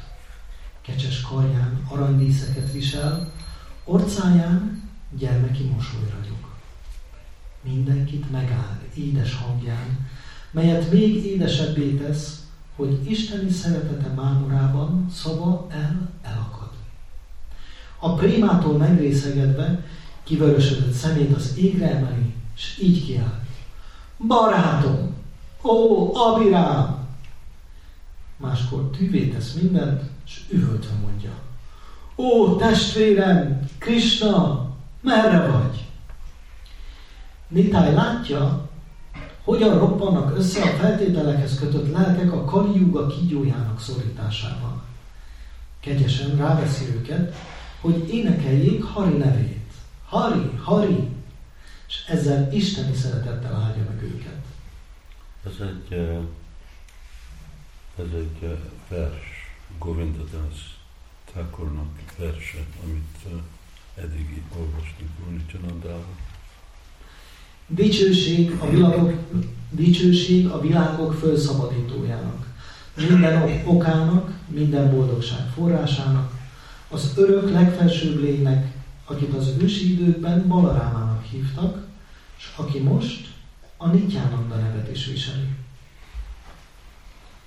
kecses 0.82 1.22
karján 1.22 1.86
aranydíszeket 1.90 2.72
visel, 2.72 3.32
orcáján 3.84 4.90
gyermeki 5.18 5.64
mosoly 5.64 6.10
ragyog. 6.10 6.38
Mindenkit 7.62 8.32
megáll 8.32 8.80
édes 8.96 9.36
hangján, 9.36 10.10
melyet 10.52 10.92
még 10.92 11.26
édesebbé 11.26 11.92
tesz, 11.92 12.44
hogy 12.76 13.12
isteni 13.12 13.52
szeretete 13.52 14.08
mámorában 14.08 15.10
szava 15.12 15.68
el 15.70 16.10
elakad. 16.22 16.72
A 18.00 18.14
prémától 18.14 18.78
megrészegedve 18.78 19.86
kivörösödött 20.24 20.94
szemét 20.94 21.36
az 21.36 21.58
égre 21.58 21.96
emeli, 21.96 22.34
és 22.56 22.80
így 22.82 23.06
kiáll. 23.06 23.44
Barátom! 24.28 25.16
Ó, 25.62 26.16
Abirám! 26.16 26.93
Máskor 28.44 28.90
tűvé 28.90 29.28
tesz 29.28 29.54
mindent, 29.54 30.02
és 30.26 30.42
üvöltve 30.50 30.94
mondja. 31.02 31.32
Ó, 32.16 32.56
testvérem, 32.56 33.70
Krishna, 33.78 34.68
merre 35.02 35.48
vagy? 35.48 35.88
Nitály 37.48 37.94
látja, 37.94 38.70
hogyan 39.44 39.80
roppannak 39.80 40.38
össze 40.38 40.62
a 40.62 40.66
feltételekhez 40.66 41.60
kötött 41.60 41.92
lelkek 41.92 42.34
a 42.34 42.46
Kali 42.46 42.92
kígyójának 43.10 43.80
szorításával. 43.80 44.84
Kegyesen 45.80 46.38
ráveszi 46.38 46.86
őket, 46.96 47.36
hogy 47.82 48.10
énekeljék 48.10 48.84
Hari 48.84 49.18
nevét. 49.18 49.72
Hari, 50.06 50.50
Hari! 50.64 51.10
És 51.88 52.06
ezzel 52.08 52.54
isteni 52.54 52.96
szeretettel 52.96 53.56
áldja 53.56 53.84
meg 53.90 54.04
őket. 54.04 54.42
Ez 55.46 55.68
egy, 55.68 55.96
ez 57.98 58.06
egy 58.14 58.58
vers, 58.90 59.52
Govindadas 59.80 60.78
Thakurnak 61.26 62.02
verse, 62.18 62.58
amit 62.84 63.44
eddig 63.96 64.42
olvastunk 64.58 65.10
Gurnicsanandával. 65.20 66.16
Dicsőség 67.68 68.52
a, 68.60 68.70
világok, 68.70 69.14
dicsőség 69.70 70.48
a 70.48 70.62
világok 70.62 71.14
felszabadítójának, 71.14 72.48
minden 73.10 73.64
okának, 73.66 74.40
minden 74.48 74.92
boldogság 74.92 75.50
forrásának, 75.56 76.32
az 76.90 77.14
örök 77.16 77.52
legfelsőbb 77.52 78.20
lénynek, 78.22 78.76
akit 79.06 79.34
az 79.34 79.54
ősi 79.62 79.92
időkben 79.92 80.48
Balarámának 80.48 81.24
hívtak, 81.24 81.88
és 82.38 82.52
aki 82.56 82.80
most 82.80 83.34
a 83.78 83.88
Nityánanda 83.88 84.56
nevet 84.56 84.92
is 84.92 85.06
viseli. 85.06 85.48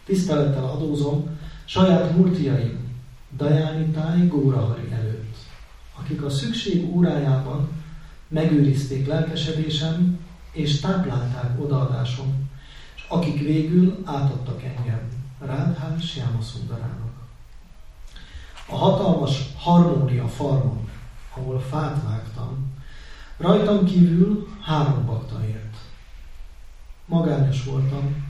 Tisztelettel 0.07 0.64
adózom 0.64 1.38
saját 1.64 2.16
murtiaim, 2.16 2.95
Dajánitáj 3.37 4.27
Górahari 4.27 4.92
előtt, 4.92 5.37
akik 5.99 6.23
a 6.23 6.31
szükség 6.31 6.95
órájában 6.95 7.69
megőrizték 8.29 9.07
lelkesedésem, 9.07 10.19
és 10.53 10.81
táplálták 10.81 11.61
odaadásom, 11.62 12.51
és 12.97 13.05
akik 13.09 13.40
végül 13.40 14.03
átadtak 14.05 14.62
engem 14.62 15.01
Rádhán 15.38 16.01
Siámaszundarának. 16.01 17.12
A 18.69 18.77
hatalmas 18.77 19.53
harmónia 19.57 20.29
farmon, 20.29 20.88
ahol 21.35 21.61
fát 21.61 22.03
vágtam, 22.03 22.75
rajtam 23.37 23.85
kívül 23.85 24.49
három 24.61 25.07
bakta 25.07 25.47
ért. 25.47 25.77
Magányos 27.07 27.64
voltam, 27.64 28.26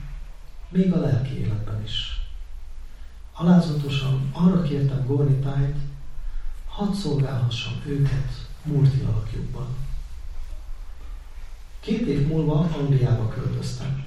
még 0.69 0.93
a 0.93 0.99
lelki 0.99 1.39
életben 1.39 1.83
is. 1.83 2.21
Alázatosan 3.33 4.29
arra 4.31 4.61
kértem 4.61 5.05
Gornitájt, 5.05 5.75
hadd 6.67 6.93
szolgálhassam 6.93 7.73
őket 7.85 8.47
múlti 8.63 8.99
alakjukban. 8.99 9.67
Két 11.79 12.07
év 12.07 12.27
múlva 12.27 12.53
Angliába 12.53 13.27
költöztem. 13.27 14.05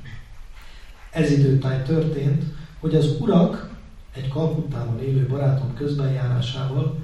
Ez 1.10 1.30
időtáj 1.30 1.82
történt, 1.82 2.44
hogy 2.80 2.94
az 2.94 3.16
urak 3.20 3.70
egy 4.14 4.28
Kalkuttában 4.28 5.02
élő 5.02 5.26
barátom 5.26 5.74
közbenjárásával 5.74 6.98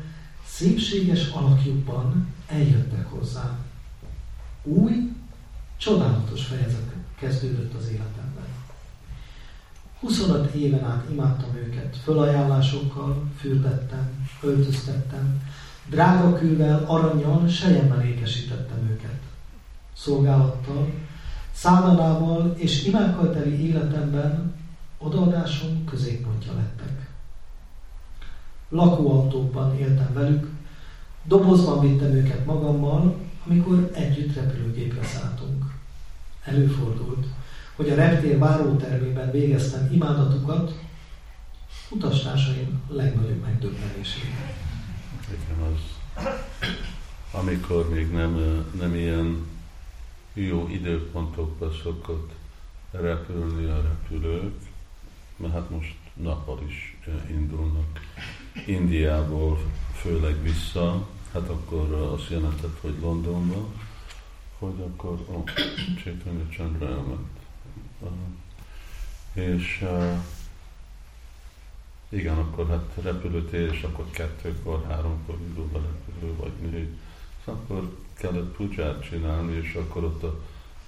szépséges 0.46 1.28
alakjukban 1.28 2.34
eljöttek 2.46 3.06
hozzám. 3.06 3.58
Új, 4.62 4.92
csodálatos 5.76 6.44
fejezet 6.44 6.94
kezdődött 7.18 7.74
az 7.74 7.88
életemben. 7.88 8.25
25 10.06 10.54
éven 10.54 10.84
át 10.84 11.04
imádtam 11.10 11.56
őket, 11.56 11.96
fölajánlásokkal 11.96 13.22
fürdettem, 13.38 14.28
öltöztettem, 14.42 15.42
drága 15.88 16.38
kővel, 16.38 16.84
aranyjal, 16.86 17.48
sejemmel 17.48 18.02
ékesítettem 18.02 18.88
őket 18.90 19.20
szolgálattal, 19.92 20.92
szállalával 21.52 22.54
és 22.56 22.84
imákkal 22.84 23.34
életemben 23.44 24.54
odaadásom 24.98 25.84
középpontja 25.84 26.52
lettek. 26.52 27.10
Lakóautókban 28.68 29.78
éltem 29.78 30.12
velük, 30.12 30.50
dobozban 31.24 31.80
vittem 31.80 32.12
őket 32.12 32.46
magammal, 32.46 33.16
amikor 33.46 33.90
együtt 33.94 34.34
repülőgépre 34.34 35.04
szálltunk. 35.04 35.64
előfordult, 36.44 37.26
hogy 37.76 37.90
a 37.90 37.94
reptér 37.94 38.38
várótermében 38.38 39.30
végeztem 39.30 39.88
imádatukat, 39.92 40.78
utastársaim 41.90 42.82
legnagyobb 42.88 43.40
megdöbbenésére. 43.40 44.54
Igen, 45.28 45.72
az, 45.72 45.80
amikor 47.30 47.88
még 47.90 48.10
nem, 48.10 48.64
nem 48.78 48.94
ilyen 48.94 49.46
jó 50.32 50.68
időpontokban 50.68 51.72
szokott 51.82 52.32
repülni 52.90 53.64
a 53.64 53.82
repülők, 53.82 54.54
mert 55.36 55.52
hát 55.52 55.70
most 55.70 55.94
nappal 56.14 56.62
is 56.66 56.98
indulnak 57.30 58.00
Indiából, 58.66 59.58
főleg 59.94 60.42
vissza, 60.42 61.06
hát 61.32 61.48
akkor 61.48 61.92
azt 61.92 62.30
jelentett, 62.30 62.78
hogy 62.80 62.94
Londonba, 63.00 63.68
hogy 64.58 64.80
akkor 64.80 65.24
oh, 65.26 65.44
Chaitanya 66.02 66.48
Chandra 66.56 66.86
elment. 66.86 67.35
És 69.32 69.86
igen, 72.08 72.38
akkor 72.38 72.68
hát 72.68 72.92
repülőtér, 73.02 73.72
és 73.72 73.82
akkor 73.82 74.10
kettőkor, 74.10 74.84
háromkor 74.88 75.36
indul 75.40 75.68
a 75.72 75.78
repülő, 75.78 76.34
vagy 76.36 76.70
négy. 76.70 76.88
Szóval 77.44 77.60
akkor 77.64 77.96
kellett 78.14 78.56
puját 78.56 79.08
csinálni, 79.08 79.52
és 79.52 79.74
akkor 79.74 80.04
ott 80.04 80.22
a 80.22 80.38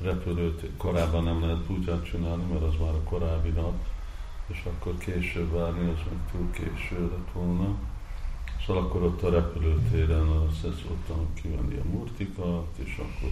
repülőt 0.01 0.71
korábban 0.77 1.25
nem 1.25 1.41
lehet 1.41 1.63
puját 1.63 2.05
csinálni, 2.05 2.53
mert 2.53 2.63
az 2.63 2.75
már 2.81 2.95
a 2.95 3.03
korábbi 3.03 3.49
nap, 3.49 3.87
és 4.47 4.65
akkor 4.65 4.99
később 4.99 5.53
várni, 5.53 5.91
az 5.91 5.99
meg 6.11 6.19
túl 6.31 6.51
késő 6.51 7.01
lett 7.01 7.33
volna. 7.33 7.75
Szóval 8.67 8.83
akkor 8.83 9.03
ott 9.03 9.23
a 9.23 9.31
repülőtéren 9.31 10.27
azt 10.27 10.61
szoktam 10.61 11.35
kivenni 11.35 11.77
a 11.77 11.91
murtikat, 11.91 12.79
és 12.85 12.97
akkor 12.97 13.31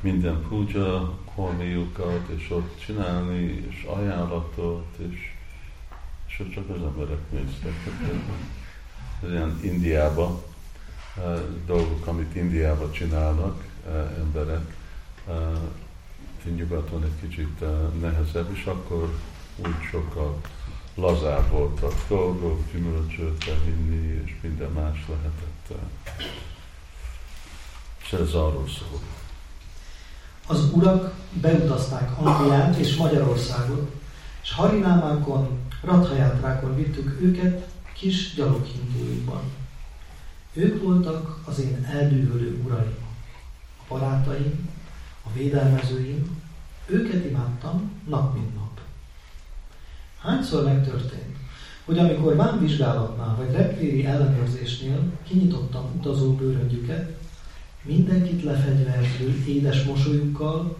minden 0.00 0.46
puja, 0.48 1.18
holmiukat, 1.24 2.28
és 2.28 2.50
ott 2.50 2.80
csinálni, 2.84 3.66
és 3.68 3.82
ajánlatot, 3.82 4.96
és, 4.96 5.18
és 6.26 6.50
csak 6.54 6.68
az 6.68 6.82
emberek 6.82 7.30
néztek. 7.30 7.72
Ez 9.22 9.30
ilyen 9.30 9.60
Indiába 9.62 10.42
uh, 11.16 11.40
dolgok, 11.66 12.06
amit 12.06 12.34
Indiába 12.36 12.90
csinálnak 12.90 13.64
uh, 13.86 14.18
emberek, 14.18 14.76
uh, 15.26 16.54
nyugaton 16.56 17.04
egy 17.04 17.28
kicsit 17.28 17.60
nehezebb, 18.00 18.50
és 18.52 18.64
akkor 18.64 19.14
úgy 19.56 19.82
sokkal 19.90 20.40
lazább 20.94 21.50
voltak 21.50 21.92
dolgok, 22.08 22.72
gyümölcsöt 22.72 23.44
hinni, 23.64 24.22
és 24.24 24.36
minden 24.42 24.70
más 24.70 25.06
lehetett. 25.08 25.88
És 28.02 28.12
ez 28.12 28.34
arról 28.34 28.68
szól. 28.68 29.19
Az 30.50 30.68
urak 30.72 31.14
beutazták 31.40 32.18
Angliát 32.18 32.76
és 32.76 32.96
Magyarországot, 32.96 33.90
és 34.42 34.52
harinámákon, 34.52 35.58
rathajátrákon 35.82 36.76
vittük 36.76 37.20
őket 37.20 37.68
kis 37.94 38.34
gyaloghindújukban. 38.34 39.40
Ők 40.52 40.82
voltak 40.82 41.40
az 41.44 41.58
én 41.60 41.88
eldűvölő 41.92 42.62
uraim, 42.64 42.96
a 43.78 43.82
barátaim, 43.88 44.68
a 45.22 45.28
védelmezőim, 45.34 46.42
őket 46.86 47.24
imádtam 47.24 47.90
nap 48.08 48.34
mint 48.34 48.54
nap. 48.54 48.80
Hányszor 50.22 50.64
megtörtént, 50.64 51.36
hogy 51.84 51.98
amikor 51.98 52.36
vámvizsgálatnál 52.36 53.36
vagy 53.36 53.52
reptéri 53.52 54.04
ellenőrzésnél 54.04 55.12
kinyitottam 55.26 55.84
utazó 55.98 56.34
bőröngyüket, 56.34 57.18
mindenkit 57.82 58.42
lefegyverző 58.42 59.44
édes 59.46 59.84
mosolyukkal, 59.84 60.76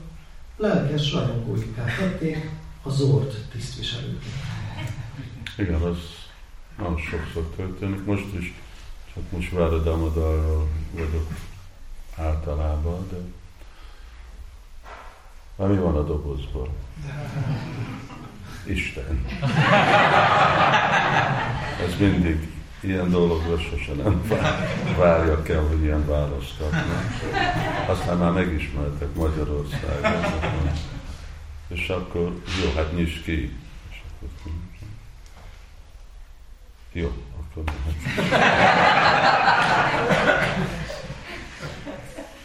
lelkes 0.56 1.12
rajongóiká 1.12 1.84
tették 1.98 2.50
a 2.82 2.90
zord 2.90 3.44
tisztviselőket. 3.52 4.28
Igen, 5.58 5.80
az 5.80 5.98
nagyon 6.78 6.98
sokszor 6.98 7.50
történik. 7.56 8.04
Most 8.04 8.34
is, 8.38 8.54
csak 9.14 9.30
most 9.30 9.50
Váradamadarral 9.50 10.68
vagyok 10.92 11.28
általában, 12.16 13.06
de 13.10 13.16
ami 15.56 15.76
van 15.76 15.96
a 15.96 16.02
dobozban? 16.02 16.68
Isten. 18.64 19.24
Ez 21.86 21.98
mindig 21.98 22.48
ilyen 22.80 23.10
dologra 23.10 23.58
sose 23.58 23.92
nem 23.92 24.22
várja 24.98 25.42
kell, 25.42 25.66
hogy 25.68 25.82
ilyen 25.82 26.06
választ 26.06 26.58
kapnak. 26.58 27.04
Aztán 27.88 28.16
már 28.16 28.32
megismertek 28.32 29.14
Magyarországon. 29.14 30.22
És 31.68 31.88
akkor 31.88 32.40
jó, 32.64 32.72
hát 32.76 32.92
nyisd 32.96 33.22
ki. 33.22 33.56
És 33.90 34.00
akkor, 34.20 34.52
jó, 36.92 37.12
akkor 37.36 37.64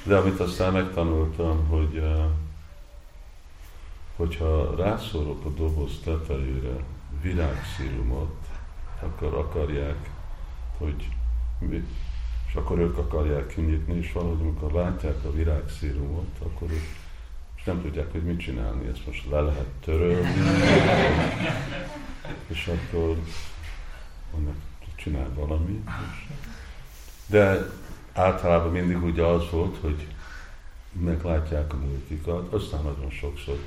De 0.03 0.15
amit 0.15 0.39
aztán 0.39 0.73
megtanultam, 0.73 1.67
hogy 1.67 2.03
hogyha 4.15 4.75
rászórok 4.77 5.45
a 5.45 5.49
doboz 5.49 5.91
tetejére 6.03 6.75
virágszírumot, 7.21 8.35
akkor 8.99 9.33
akarják 9.33 10.09
hogy 10.77 11.07
és 12.47 12.55
akkor 12.55 12.79
ők 12.79 12.97
akarják 12.97 13.47
kinyitni, 13.47 13.97
és 13.97 14.11
valahogy 14.11 14.39
amikor 14.41 14.71
látják 14.71 15.23
a 15.25 15.31
virágszírumot, 15.31 16.37
akkor 16.43 16.71
ők 16.71 16.85
és 17.65 17.71
nem 17.71 17.81
tudják, 17.81 18.11
hogy 18.11 18.23
mit 18.23 18.39
csinálni, 18.39 18.87
ezt 18.87 19.05
most 19.05 19.29
le 19.29 19.41
lehet 19.41 19.67
törölni, 19.83 20.33
és 22.47 22.67
akkor 22.67 23.17
mondják, 24.31 24.55
csinál 24.95 25.29
valamit. 25.33 25.89
De 27.25 27.69
általában 28.13 28.71
mindig 28.71 29.03
ugye 29.03 29.23
az 29.23 29.49
volt, 29.51 29.77
hogy 29.81 30.07
meglátják 30.91 31.73
a 31.73 31.77
multikat, 31.77 32.53
aztán 32.53 32.83
nagyon 32.83 33.09
sokszor 33.09 33.57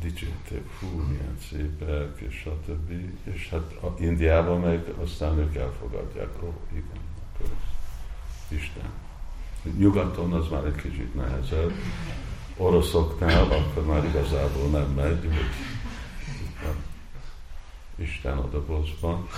dicsérték, 0.00 0.66
fú, 0.78 0.86
milyen 0.86 1.38
szépek, 1.50 2.20
és 2.20 2.48
többi, 2.66 3.18
és 3.22 3.48
hát 3.48 3.72
a 3.82 3.94
Indiában 3.98 4.60
meg 4.60 4.94
aztán 5.02 5.38
ők 5.38 5.54
elfogadják, 5.56 6.42
ó, 6.42 6.52
igen, 6.70 7.00
akkor 7.32 7.50
Isten. 8.48 8.90
Nyugaton 9.78 10.32
az 10.32 10.48
már 10.48 10.64
egy 10.64 10.74
kicsit 10.74 11.14
nehezebb, 11.14 11.72
oroszoknál 12.56 13.42
akkor 13.42 13.86
már 13.86 14.04
igazából 14.04 14.68
nem 14.68 14.90
megy, 14.90 15.20
hogy 15.20 15.50
Isten 17.96 18.36
a 18.38 18.48
dobozban. 18.48 19.28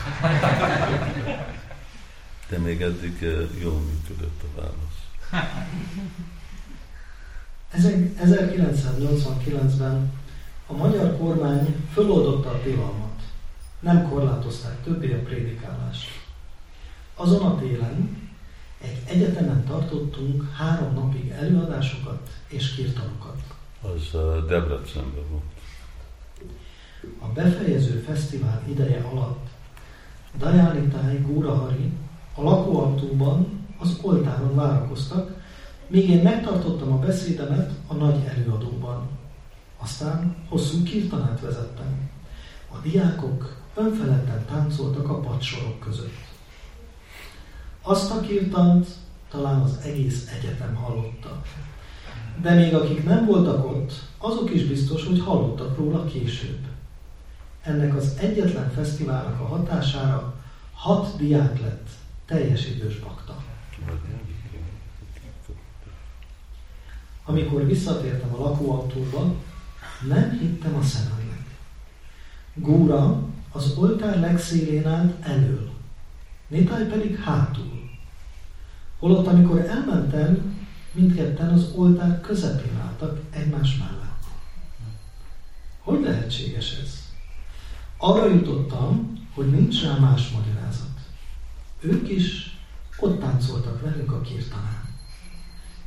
De 2.48 2.58
még 2.58 2.80
eddig 2.80 3.20
jól 3.60 3.80
működött 3.80 4.42
a 4.42 4.60
válasz. 4.60 5.02
1989-ben 7.76 10.12
a 10.66 10.72
magyar 10.72 11.16
kormány 11.16 11.76
föloldotta 11.92 12.50
a 12.50 12.60
tilalmat. 12.62 13.22
Nem 13.80 14.08
korlátozták 14.08 14.82
többé 14.82 15.12
a 15.12 15.22
prédikálást. 15.22 16.08
Azon 17.14 17.46
a 17.46 17.58
télen 17.58 18.22
egy 18.80 19.02
egyetemen 19.06 19.64
tartottunk 19.64 20.52
három 20.52 20.94
napig 20.94 21.30
előadásokat 21.30 22.30
és 22.48 22.74
kirtanokat. 22.74 23.42
Az 23.80 24.02
uh, 24.12 24.46
Debrecenben 24.46 25.28
volt. 25.30 25.42
A 27.18 27.26
befejező 27.26 27.98
fesztivál 27.98 28.62
ideje 28.68 29.08
alatt 29.12 29.46
Dajanitai 30.38 31.24
Górahari 31.26 31.92
a 32.34 32.42
lakóautóban 32.42 33.66
az 33.78 33.98
oltáron 34.02 34.54
várakoztak, 34.54 35.43
Míg 35.86 36.08
én 36.08 36.22
megtartottam 36.22 36.92
a 36.92 36.98
beszédemet 36.98 37.70
a 37.86 37.94
nagy 37.94 38.24
előadóban. 38.24 39.08
Aztán 39.78 40.36
hosszú 40.48 40.82
kirtanát 40.82 41.40
vezettem. 41.40 42.10
A 42.68 42.76
diákok 42.82 43.56
önfeledten 43.74 44.44
táncoltak 44.44 45.08
a 45.08 45.20
padsorok 45.20 45.80
között. 45.80 46.24
Azt 47.82 48.10
a 48.10 48.20
kirtant 48.20 48.86
talán 49.30 49.60
az 49.60 49.78
egész 49.84 50.30
egyetem 50.40 50.74
hallotta. 50.74 51.42
De 52.42 52.54
még 52.54 52.74
akik 52.74 53.04
nem 53.04 53.26
voltak 53.26 53.66
ott, 53.66 53.92
azok 54.18 54.54
is 54.54 54.64
biztos, 54.64 55.06
hogy 55.06 55.20
hallottak 55.20 55.76
róla 55.76 56.04
később. 56.04 56.60
Ennek 57.62 57.96
az 57.96 58.16
egyetlen 58.20 58.70
fesztiválnak 58.70 59.40
a 59.40 59.46
hatására 59.46 60.34
hat 60.74 61.16
diák 61.16 61.60
lett 61.60 61.88
teljes 62.26 62.66
idős 62.66 62.98
bakta. 62.98 63.42
Amikor 67.24 67.66
visszatértem 67.66 68.34
a 68.34 68.42
lakóautóba, 68.42 69.34
nem 70.08 70.38
hittem 70.38 70.76
a 70.76 70.82
szememnek. 70.82 71.58
Góra 72.54 73.22
az 73.52 73.74
oltár 73.76 74.20
legszélén 74.20 74.86
állt 74.86 75.24
elől, 75.24 75.74
Nitály 76.48 76.86
pedig 76.86 77.18
hátul. 77.18 77.90
Holott, 78.98 79.26
amikor 79.26 79.60
elmentem, 79.60 80.58
mindketten 80.92 81.48
az 81.48 81.72
oltár 81.74 82.20
közepén 82.20 82.76
álltak 82.82 83.20
egymás 83.30 83.76
mellett. 83.78 84.24
Hogy 85.78 86.02
lehetséges 86.02 86.78
ez? 86.82 87.02
Arra 87.96 88.26
jutottam, 88.26 89.18
hogy 89.34 89.50
nincs 89.50 89.82
rá 89.82 89.94
más 89.98 90.30
magyarázat. 90.30 90.98
Ők 91.80 92.08
is 92.08 92.58
ott 92.98 93.20
táncoltak 93.20 93.80
velünk 93.80 94.12
a 94.12 94.20
kirtanán. 94.20 94.83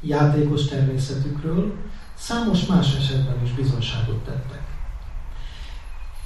Játékos 0.01 0.65
természetükről 0.65 1.73
számos 2.17 2.65
más 2.65 2.95
esetben 2.95 3.43
is 3.43 3.51
bizonyságot 3.51 4.23
tettek. 4.23 4.62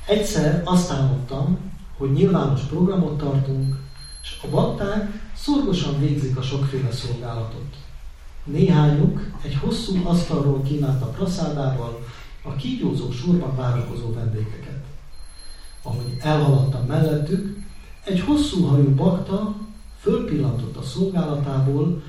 Egyszer 0.08 0.62
azt 0.66 0.92
álmodtam, 0.92 1.58
hogy 1.98 2.12
nyilvános 2.12 2.62
programot 2.62 3.18
tartunk, 3.18 3.76
és 4.22 4.40
a 4.44 4.48
bakták 4.50 5.30
szorgosan 5.36 6.00
végzik 6.00 6.38
a 6.38 6.42
sokféle 6.42 6.92
szolgálatot. 6.92 7.76
Néhányuk 8.44 9.32
egy 9.42 9.56
hosszú 9.56 10.08
asztalról 10.08 10.62
kínálta 10.62 11.06
praszádával 11.06 12.06
a 12.44 12.56
kígyózó 12.56 13.12
sorban 13.12 13.56
várakozó 13.56 14.14
vendégeket. 14.14 14.84
Ahogy 15.82 16.18
elhaladtam 16.20 16.86
mellettük, 16.86 17.58
egy 18.04 18.20
hosszú 18.20 18.66
hajú 18.66 18.96
bakta 18.96 19.56
fölpillantott 20.00 20.76
a 20.76 20.84
szolgálatából, 20.84 22.02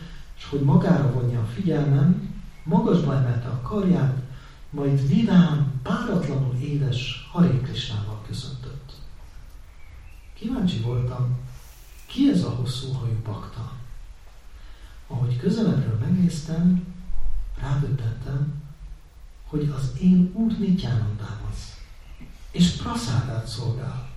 és 0.43 0.49
hogy 0.49 0.61
magára 0.61 1.13
vonja 1.13 1.41
a 1.41 1.47
figyelmem, 1.47 2.35
magasba 2.63 3.15
emelte 3.15 3.49
a 3.49 3.61
karját, 3.61 4.23
majd 4.71 5.09
vidám, 5.09 5.81
páratlanul 5.83 6.55
édes 6.55 7.29
Haré 7.33 7.61
Krisnával 7.61 8.23
köszöntött. 8.27 8.93
Kíváncsi 10.35 10.81
voltam, 10.81 11.39
ki 12.07 12.31
ez 12.31 12.43
a 12.43 12.51
hosszú 12.51 12.93
hajú 12.93 13.17
bakta? 13.25 13.73
Ahogy 15.07 15.37
közelebbről 15.37 15.99
megnéztem, 15.99 16.95
rádöbbentem, 17.61 18.63
hogy 19.47 19.73
az 19.77 19.93
én 20.01 20.31
út 20.35 20.59
Nityánandám 20.59 21.41
az, 21.51 21.77
és 22.51 22.71
praszádát 22.71 23.47
szolgál. 23.47 24.11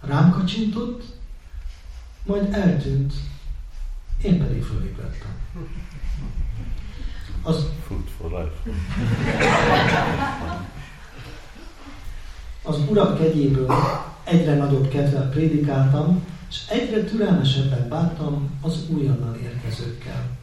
Rám 0.00 0.30
kacsintott, 0.30 1.04
majd 2.26 2.52
eltűnt, 2.52 3.12
én 4.22 4.38
pedig 4.38 4.62
fölébredtem. 4.62 5.30
Az... 7.42 7.66
Food 7.86 8.08
for 8.16 8.30
life. 8.30 8.70
Az 12.62 12.78
urak 12.88 13.18
kegyéből 13.18 13.70
egyre 14.24 14.56
nagyobb 14.56 14.88
kedvel 14.88 15.28
prédikáltam, 15.28 16.24
és 16.50 16.66
egyre 16.68 17.04
türelmesebben 17.04 17.88
bántam 17.88 18.58
az 18.60 18.86
újonnan 18.90 19.36
érkezőkkel. 19.42 20.36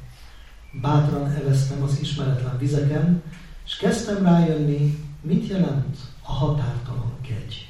Bátran 0.82 1.32
eveztem 1.32 1.84
az 1.84 2.00
ismeretlen 2.02 2.58
vizeken, 2.58 3.24
és 3.66 3.76
kezdtem 3.76 4.24
rájönni, 4.24 4.98
mit 5.22 5.48
jelent 5.48 5.98
a 6.22 6.32
határtalan 6.32 7.14
kegy. 7.22 7.68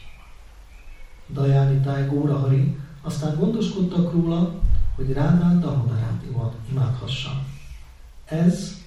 Dajáni 1.34 1.80
Táj 1.80 2.08
Górahari 2.08 2.78
aztán 3.02 3.36
gondoskodtak 3.40 4.12
róla, 4.12 4.60
hogy 4.96 5.14
Rádán 5.14 5.60
Damodarát 5.60 6.24
imádhassam. 6.72 7.46
Ez 8.26 8.84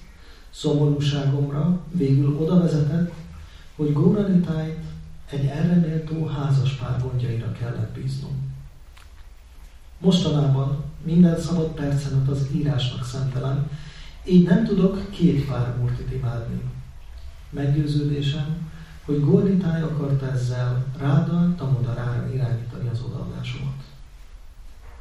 szomorúságomra 0.49 1.79
végül 1.91 2.37
oda 2.37 2.59
vezetett, 2.61 3.13
hogy 3.75 3.93
Góranitájt 3.93 4.83
egy 5.29 5.45
erre 5.45 5.75
méltó 5.75 6.25
házaspár 6.25 7.01
gondjaira 7.01 7.51
kellett 7.51 7.93
bíznom. 7.93 8.53
Mostanában 9.99 10.83
minden 11.03 11.39
szabad 11.39 11.67
percemet 11.67 12.27
az 12.27 12.47
írásnak 12.53 13.05
szentelem, 13.05 13.69
így 14.25 14.47
nem 14.47 14.65
tudok 14.65 15.09
két 15.09 15.45
pár 15.45 15.75
murtit 15.77 16.11
imádni. 16.13 16.61
Meggyőződésem, 17.49 18.71
hogy 19.05 19.19
Gornitály 19.19 19.81
akarta 19.81 20.31
ezzel 20.31 20.85
ráda 20.97 21.55
Tamodarára 21.55 22.33
irányítani 22.33 22.89
az 22.89 23.01
odaadásomat. 23.01 23.83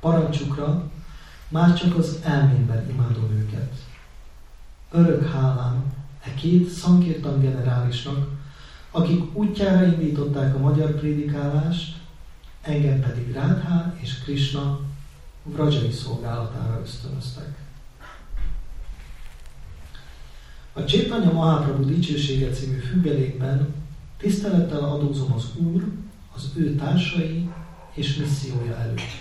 Parancsukra 0.00 0.90
már 1.48 1.74
csak 1.74 1.96
az 1.96 2.18
elménben 2.24 2.90
imádom 2.90 3.30
őket. 3.30 3.72
Örök 4.90 5.30
hálám 5.30 5.84
e 6.24 6.34
két 6.34 6.68
szankértan 6.68 7.40
generálisnak, 7.40 8.28
akik 8.90 9.36
útjára 9.36 9.86
indították 9.86 10.54
a 10.54 10.58
magyar 10.58 10.90
prédikálást, 10.90 11.96
engem 12.60 13.00
pedig 13.00 13.32
Rádhá 13.32 13.94
és 14.00 14.18
Krishna 14.18 14.80
vrajai 15.42 15.92
szolgálatára 15.92 16.80
ösztönöztek. 16.82 17.66
A 20.72 20.84
Csétanya 20.84 21.32
Mahaprabhu 21.32 21.84
dicsősége 21.84 22.50
című 22.50 22.78
függelékben 22.78 23.74
tisztelettel 24.16 24.84
adózom 24.84 25.32
az 25.32 25.44
Úr, 25.56 25.84
az 26.34 26.50
ő 26.54 26.74
társai 26.74 27.48
és 27.94 28.16
missziója 28.16 28.76
előtt. 28.76 29.17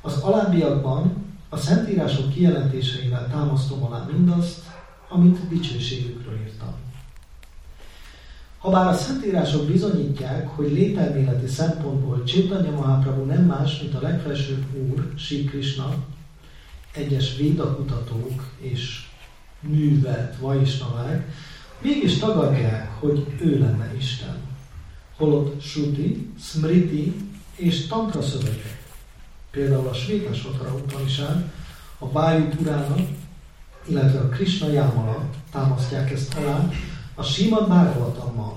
Az 0.00 0.22
alábbiakban 0.22 1.24
a 1.48 1.56
Szentírások 1.56 2.32
kijelentéseivel 2.32 3.28
támasztom 3.30 3.84
alá 3.84 4.08
mindazt, 4.12 4.60
amit 5.08 5.48
dicsőségükről 5.48 6.38
írtam. 6.46 6.74
Habár 8.58 8.86
a 8.86 8.94
Szentírások 8.96 9.66
bizonyítják, 9.66 10.48
hogy 10.48 10.72
lételméleti 10.72 11.46
szempontból 11.46 12.24
Csétanya 12.24 12.70
Mahaprabhu 12.70 13.24
nem 13.24 13.44
más, 13.44 13.80
mint 13.80 13.94
a 13.94 14.00
legfelsőbb 14.00 14.64
úr, 14.90 15.12
Sri 15.16 15.50
egyes 16.92 17.36
védakutatók 17.36 18.44
és 18.58 19.08
művelt 19.60 20.36
vajisnavák, 20.38 21.32
mégis 21.82 22.18
tagadják, 22.18 22.90
hogy 22.98 23.26
ő 23.40 23.58
lenne 23.58 23.94
Isten. 23.96 24.36
Holott 25.16 25.62
Shruti, 25.62 26.30
Smriti 26.38 27.14
és 27.56 27.86
Tantra 27.86 28.22
szövegek, 28.22 28.79
például 29.50 29.88
a 29.88 29.94
Svétasvatra 29.94 30.74
Upanishad, 30.74 31.44
a 31.98 32.12
Váju 32.12 32.48
Purana, 32.48 32.94
illetve 33.86 34.18
a 34.18 34.28
Krishna 34.28 34.68
Yamala 34.68 35.24
támasztják 35.52 36.10
ezt 36.10 36.34
alá, 36.34 36.68
a 37.14 37.22
Simad 37.22 37.66
Bhagavatammal, 37.66 38.56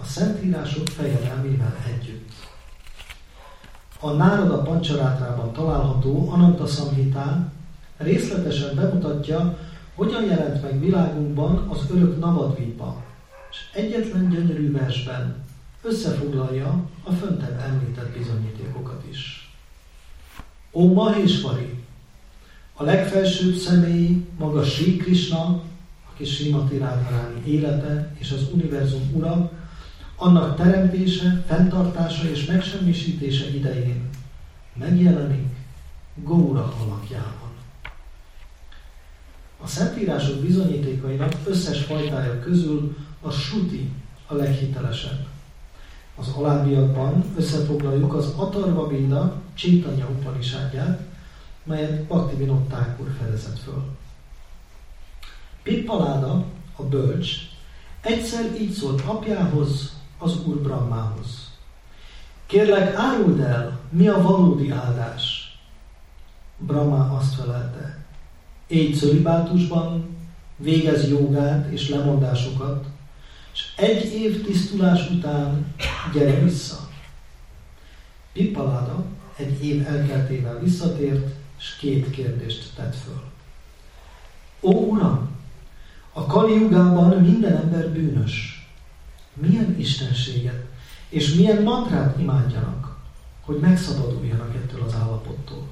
a 0.00 0.04
Szentírások 0.04 0.88
fejedelmével 0.88 1.76
együtt. 1.86 2.32
A 4.00 4.10
Nárada 4.10 4.62
Pancsarátrában 4.62 5.52
található 5.52 6.30
Ananta 6.30 6.66
Samhitán 6.66 7.52
részletesen 7.96 8.74
bemutatja, 8.74 9.58
hogyan 9.94 10.24
jelent 10.24 10.62
meg 10.62 10.80
világunkban 10.80 11.68
az 11.68 11.90
örök 11.90 12.18
Navadvipa, 12.18 13.02
és 13.50 13.58
egyetlen 13.72 14.28
gyönyörű 14.28 14.72
versben 14.72 15.44
összefoglalja 15.82 16.88
a 17.02 17.12
föntebb 17.12 17.60
említett 17.60 18.16
bizonyítékokat 18.16 19.02
is. 19.10 19.43
Ó 20.76 20.92
Mahésvari, 20.92 21.74
a 22.74 22.82
legfelsőbb 22.82 23.54
személy 23.54 24.26
maga 24.38 24.64
Sri 24.64 24.96
Krishna, 24.96 25.62
aki 26.12 26.24
Srimati 26.24 26.78
Radharani 26.78 27.46
élete 27.46 28.14
és 28.18 28.30
az 28.30 28.48
univerzum 28.52 29.10
ura, 29.12 29.50
annak 30.16 30.56
teremtése, 30.56 31.44
fenntartása 31.46 32.28
és 32.28 32.46
megsemmisítése 32.46 33.54
idején 33.54 34.08
megjelenik 34.78 35.54
Góra 36.14 36.74
alakjában. 36.82 37.52
A 39.62 39.66
szentírások 39.66 40.36
bizonyítékainak 40.36 41.32
összes 41.46 41.82
fajtája 41.84 42.40
közül 42.40 42.96
a 43.20 43.30
suti 43.30 43.90
a 44.26 44.34
leghitelesebb. 44.34 45.33
Az 46.16 46.28
alábbiakban 46.28 47.24
összefoglaljuk 47.36 48.14
az 48.14 48.32
Atarva 48.36 48.88
Véda 48.88 49.34
Csétanya 49.54 50.08
Upanishadját, 50.08 51.00
melyet 51.64 52.02
Bhaktivinoda 52.02 52.76
Thakur 52.76 53.14
fedezett 53.18 53.58
föl. 53.58 53.82
Pippaláda, 55.62 56.44
a 56.76 56.82
bölcs, 56.82 57.30
egyszer 58.00 58.60
így 58.60 58.70
szólt 58.70 59.00
apjához, 59.00 59.92
az 60.18 60.46
Úr 60.46 60.56
Brahmához. 60.56 61.50
Kérlek, 62.46 62.94
áruld 62.94 63.40
el, 63.40 63.80
mi 63.90 64.08
a 64.08 64.22
valódi 64.22 64.70
áldás? 64.70 65.56
Brahma 66.58 67.16
azt 67.16 67.34
felelte, 67.34 68.04
égy 68.66 68.96
cölibátusban, 68.96 70.16
végez 70.56 71.08
jogát 71.08 71.70
és 71.70 71.88
lemondásokat, 71.88 72.84
és 73.54 73.72
egy 73.76 74.12
év 74.12 74.44
tisztulás 74.44 75.10
után 75.10 75.74
gyere 76.12 76.40
vissza. 76.40 76.88
Pippaláda 78.32 79.04
egy 79.36 79.64
év 79.64 79.86
elkeltével 79.86 80.58
visszatért, 80.58 81.34
és 81.58 81.76
két 81.76 82.10
kérdést 82.10 82.74
tett 82.74 82.96
föl. 82.96 83.22
Ó 84.60 84.90
Uram, 84.90 85.28
a 86.12 86.26
Kaliugában 86.26 87.22
minden 87.22 87.56
ember 87.56 87.88
bűnös. 87.88 88.66
Milyen 89.34 89.78
istenséget 89.78 90.64
és 91.08 91.34
milyen 91.34 91.62
mantrát 91.62 92.18
imádjanak, 92.18 92.96
hogy 93.40 93.58
megszabaduljanak 93.58 94.54
ettől 94.54 94.82
az 94.82 94.94
állapottól. 94.94 95.66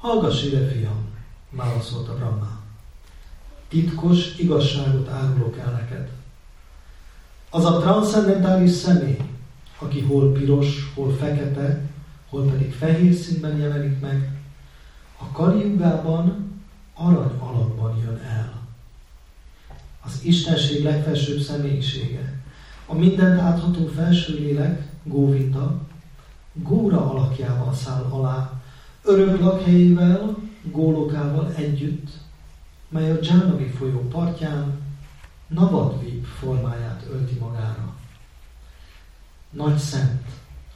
Hallgass 0.00 0.44
ide, 0.44 0.66
fiam, 0.66 1.04
válaszolta 1.50 2.14
Brahma. 2.14 2.61
Titkos 3.72 4.38
igazságot 4.38 5.08
árulok 5.08 5.58
el 5.58 5.70
neked. 5.72 6.10
Az 7.50 7.64
a 7.64 7.78
transzendentális 7.78 8.70
személy, 8.70 9.18
aki 9.78 10.00
hol 10.00 10.32
piros, 10.32 10.92
hol 10.94 11.12
fekete, 11.12 11.80
hol 12.28 12.50
pedig 12.50 12.72
fehér 12.72 13.14
színben 13.14 13.56
jelenik 13.56 14.00
meg, 14.00 14.30
a 15.18 15.32
Kaliugában 15.32 16.52
arany 16.94 17.38
alakban 17.38 17.96
jön 17.96 18.20
el. 18.28 18.60
Az 20.04 20.20
Istenség 20.22 20.82
legfelsőbb 20.82 21.40
személyisége, 21.40 22.40
a 22.86 22.94
mindent 22.94 23.40
átható 23.40 23.86
felső 23.86 24.34
lélek, 24.34 24.88
Góvinda, 25.02 25.80
Góra 26.52 27.10
alakjával 27.10 27.74
száll 27.74 28.02
alá, 28.10 28.62
örök 29.02 29.40
lakhelyével, 29.40 30.36
Gólokával 30.62 31.52
együtt, 31.54 32.08
mely 32.92 33.10
a 33.10 33.14
Dzsánavi 33.14 33.68
folyó 33.68 34.08
partján 34.08 34.80
Navadvip 35.46 36.24
formáját 36.24 37.06
ölti 37.12 37.34
magára. 37.34 37.94
Nagy 39.50 39.78
szent, 39.78 40.26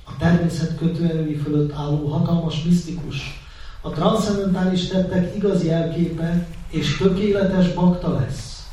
a 0.05 0.17
természet 0.17 0.77
kötőerői 0.77 1.37
fölött 1.37 1.73
álló 1.73 2.09
hatalmas 2.09 2.63
misztikus, 2.63 3.45
a 3.81 3.91
transzendentális 3.91 4.87
tettek 4.87 5.37
igazi 5.37 5.67
jelképe 5.67 6.49
és 6.71 6.97
tökéletes 6.97 7.73
bakta 7.73 8.13
lesz, 8.13 8.71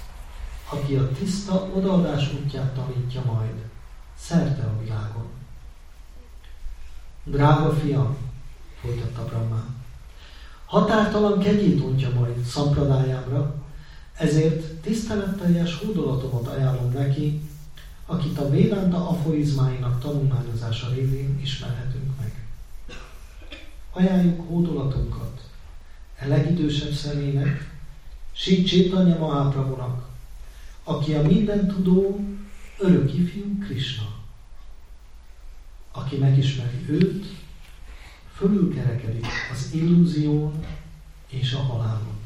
aki 0.69 0.95
a 0.95 1.11
tiszta 1.11 1.69
odaadás 1.75 2.33
útját 2.33 2.73
tanítja 2.73 3.21
majd, 3.25 3.63
szerte 4.17 4.63
a 4.63 4.79
világon. 4.83 5.27
Drága 7.23 7.73
fiam, 7.73 8.17
folytatta 8.81 9.25
Brahma, 9.25 9.65
határtalan 10.73 11.39
kegyét 11.39 11.81
ontja 11.81 12.09
majd 12.09 12.43
szampradájámra, 12.43 13.55
ezért 14.17 14.73
tiszteletteljes 14.73 15.77
hódolatomat 15.77 16.47
ajánlom 16.47 16.91
neki, 16.91 17.41
akit 18.05 18.37
a 18.37 18.49
Védánta 18.49 19.09
aforizmáinak 19.09 20.01
tanulmányozása 20.01 20.89
révén 20.89 21.39
ismerhetünk 21.41 22.19
meg. 22.19 22.45
Ajánljuk 23.91 24.47
hódolatunkat 24.47 25.41
e 26.17 26.27
legidősebb 26.27 26.93
személynek, 26.93 27.71
Sri 28.31 28.63
Chaitanya 28.63 29.17
Mahaprabhunak, 29.17 30.07
aki 30.83 31.13
a 31.13 31.21
minden 31.21 31.67
tudó 31.67 32.19
örök 32.77 33.13
ifjú 33.13 33.57
Krishna. 33.59 34.07
Aki 35.91 36.17
megismeri 36.17 36.85
őt, 36.87 37.25
fölülkerekedik 38.35 39.25
az 39.51 39.69
illúzión 39.73 40.65
és 41.27 41.53
a 41.53 41.59
halálon. 41.59 42.21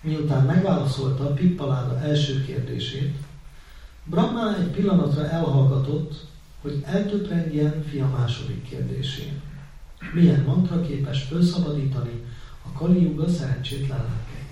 Miután 0.00 0.44
megválaszolta 0.44 1.32
Pippaláda 1.32 2.00
első 2.00 2.44
kérdését, 2.44 3.16
Brahma 4.04 4.56
egy 4.56 4.70
pillanatra 4.70 5.28
elhallgatott, 5.28 6.26
hogy 6.62 6.82
eltöprengjen 6.86 7.84
fia 7.90 8.08
második 8.08 8.68
kérdésén. 8.68 9.40
Milyen 10.12 10.42
mantra 10.42 10.80
képes 10.80 11.22
felszabadítani 11.22 12.24
a 12.62 12.78
Kali 12.78 13.16
szerencsétlen 13.28 13.98
lelkeit? 13.98 14.44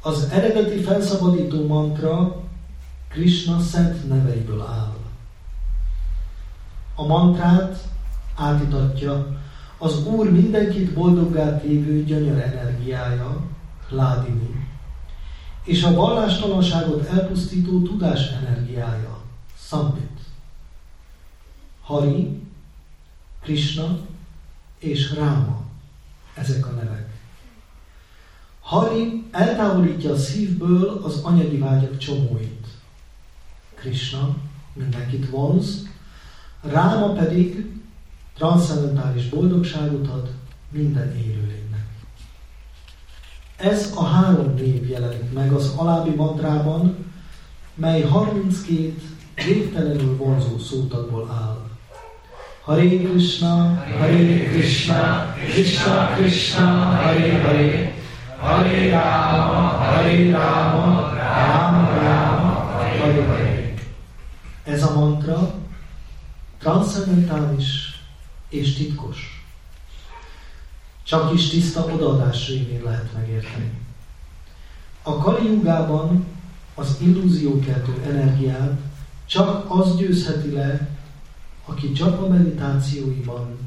Az 0.00 0.28
eredeti 0.30 0.82
felszabadító 0.82 1.66
mantra 1.66 2.44
Krishna 3.08 3.60
szent 3.60 4.08
neveiből 4.08 4.60
áll. 4.60 5.05
A 6.98 7.06
mantrát 7.06 7.88
átítatja 8.34 9.40
az 9.78 10.06
Úr 10.06 10.30
mindenkit 10.30 10.94
boldoggá 10.94 11.60
tévő 11.60 12.04
gyönyör 12.04 12.40
energiája, 12.40 13.40
Ládini, 13.88 14.68
és 15.64 15.82
a 15.82 15.94
vallástalanságot 15.94 17.08
elpusztító 17.08 17.82
tudás 17.82 18.30
energiája, 18.30 19.18
Sambit. 19.58 20.20
Hari, 21.80 22.42
Krishna 23.42 23.98
és 24.78 25.14
Ráma, 25.14 25.60
ezek 26.34 26.66
a 26.66 26.70
nevek. 26.70 27.14
Hari 28.60 29.24
eltávolítja 29.30 30.12
a 30.12 30.16
szívből 30.16 31.00
az 31.04 31.20
anyagi 31.22 31.58
vágyak 31.58 31.98
csomóit. 31.98 32.66
Krishna 33.74 34.36
mindenkit 34.72 35.30
vonz, 35.30 35.88
Ráma 36.62 37.12
pedig 37.12 37.66
transzcendentális 38.36 39.28
boldogságot 39.28 40.08
ad 40.08 40.30
minden 40.70 41.16
élőlénynek. 41.16 41.86
Ez 43.56 43.92
a 43.94 44.04
három 44.04 44.54
név 44.54 44.88
jelenik 44.88 45.32
meg 45.32 45.52
az 45.52 45.72
alábbi 45.76 46.10
mantrában, 46.10 46.96
mely 47.74 48.02
32 48.02 48.92
végtelenül 49.34 50.16
vonzó 50.16 50.58
szótagból 50.58 51.30
áll. 51.30 51.64
Hare 52.62 52.88
Krishna, 52.88 53.84
Hare 53.98 54.44
Krishna, 54.44 55.34
Krishna 55.52 56.06
Krishna, 56.14 56.64
Hare 56.64 57.42
Hare, 57.42 57.94
Hare 58.38 58.90
Rama, 58.90 59.60
Hare 59.60 60.30
Rama, 60.30 61.12
Rama 61.14 61.90
Rama, 62.00 62.70
Hare 62.98 63.24
Hare. 63.26 63.74
Ez 64.64 64.82
a 64.82 64.94
mantra 64.94 65.54
transzendentális 66.66 68.00
és 68.48 68.74
titkos. 68.74 69.44
Csak 71.02 71.32
is 71.32 71.48
tiszta 71.48 71.84
odaadás 71.84 72.48
révén 72.48 72.82
lehet 72.82 73.12
megérteni. 73.12 73.70
A 75.02 75.16
Kali 75.16 75.60
az 76.74 76.96
illúziókeltő 77.00 78.02
energiát 78.04 78.78
csak 79.26 79.64
az 79.70 79.96
győzheti 79.96 80.50
le, 80.50 80.88
aki 81.64 81.92
csak 81.92 82.22
a 82.22 82.28
meditációiban 82.28 83.58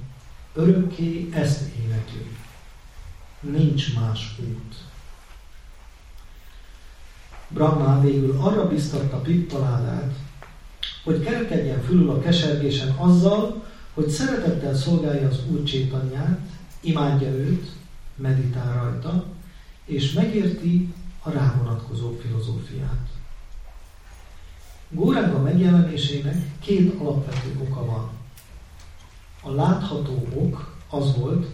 örökké 0.53 1.29
ezt 1.33 1.75
énekli. 1.75 2.35
Nincs 3.39 3.99
más 3.99 4.35
út. 4.39 4.75
Brahma 7.47 8.01
végül 8.01 8.38
arra 8.41 8.67
biztatta 8.67 9.17
Pippaládát, 9.17 10.13
hogy 11.10 11.24
kerekedjen 11.24 11.82
fülül 11.82 12.10
a 12.10 12.19
kesergésen 12.19 12.89
azzal, 12.89 13.63
hogy 13.93 14.10
szeretettel 14.10 14.76
szolgálja 14.76 15.28
az 15.28 15.39
Úr 15.52 15.63
Csétanyát, 15.63 16.39
imádja 16.82 17.30
őt, 17.30 17.69
meditál 18.15 18.84
rajta, 18.84 19.26
és 19.86 20.13
megérti 20.13 20.93
a 21.24 21.30
rá 21.30 21.56
vonatkozó 21.58 22.17
filozófiát. 22.22 23.10
Góranga 24.89 25.41
megjelenésének 25.41 26.60
két 26.60 27.00
alapvető 27.00 27.60
oka 27.69 27.86
van. 27.86 28.10
A 29.41 29.52
látható 29.52 30.28
ok 30.34 30.76
az 30.89 31.15
volt, 31.17 31.48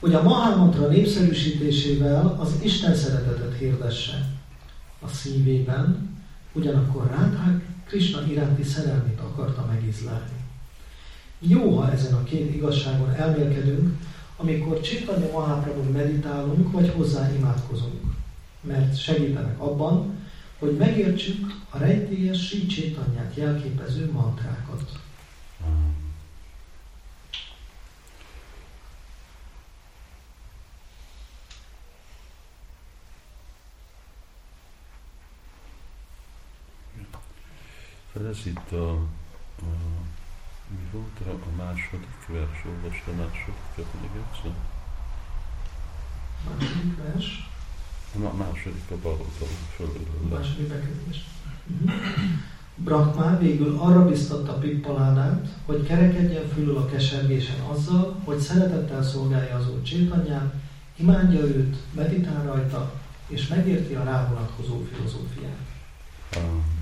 hogy 0.00 0.14
a 0.14 0.22
Mahámantra 0.22 0.88
népszerűsítésével 0.88 2.36
az 2.40 2.54
Isten 2.62 2.94
szeretetet 2.94 3.56
hirdesse 3.58 4.32
a 5.00 5.08
szívében, 5.08 6.18
ugyanakkor 6.52 7.06
Rádhák 7.06 7.73
Krishna 7.86 8.26
iránti 8.26 8.62
szerelmét 8.62 9.20
akarta 9.20 9.64
megizlelni. 9.72 10.42
Jó, 11.38 11.76
ha 11.76 11.92
ezen 11.92 12.14
a 12.14 12.24
két 12.24 12.54
igazságon 12.54 13.10
elmélkedünk, 13.10 13.98
amikor 14.36 14.80
Csitanya 14.80 15.30
Mahaprabhu 15.32 15.90
meditálunk, 15.90 16.72
vagy 16.72 16.92
hozzá 16.96 17.32
imádkozunk, 17.34 18.14
mert 18.60 18.98
segítenek 18.98 19.60
abban, 19.60 20.14
hogy 20.58 20.76
megértsük 20.76 21.54
a 21.70 21.78
rejtélyes 21.78 22.46
Sri 22.46 22.66
Csétanyát 22.66 23.32
jelképező 23.34 24.10
mantrákat. 24.12 25.03
Ez 38.30 38.46
itt 38.46 38.72
a, 38.72 38.90
a 39.60 39.72
mi 40.68 40.88
volt 40.92 41.20
a, 41.26 41.30
a 41.30 41.64
második 41.64 42.26
vers? 42.28 42.64
Olvasd 42.66 43.02
a 43.06 43.10
másodikat 43.10 43.94
még 44.00 44.10
egyszer. 44.22 44.52
Második 46.48 46.96
vers. 46.96 47.48
A 48.14 48.36
második 48.36 48.90
a 48.90 48.96
bal 49.02 49.12
oldalon 49.12 49.64
fölül. 49.76 50.06
A 50.24 50.34
második 50.34 50.68
bekezdés. 50.68 51.24
Mhm. 51.66 51.90
Brahma 52.76 53.38
végül 53.38 53.78
arra 53.78 54.08
biztatta 54.08 54.52
Pippaládát, 54.52 55.48
hogy 55.66 55.86
kerekedjen 55.86 56.48
fülül 56.48 56.76
a 56.76 56.86
kesergésen 56.86 57.60
azzal, 57.60 58.20
hogy 58.24 58.38
szeretettel 58.38 59.02
szolgálja 59.02 59.56
az 59.56 59.70
Úr 59.70 59.82
Csétanyát, 59.82 60.54
imádja 60.96 61.40
őt, 61.40 61.76
meditál 61.94 62.44
rajta, 62.44 63.00
és 63.26 63.48
megérti 63.48 63.94
a 63.94 64.04
rávonatkozó 64.04 64.84
filozófiát. 64.92 65.58
Ah. 66.36 66.73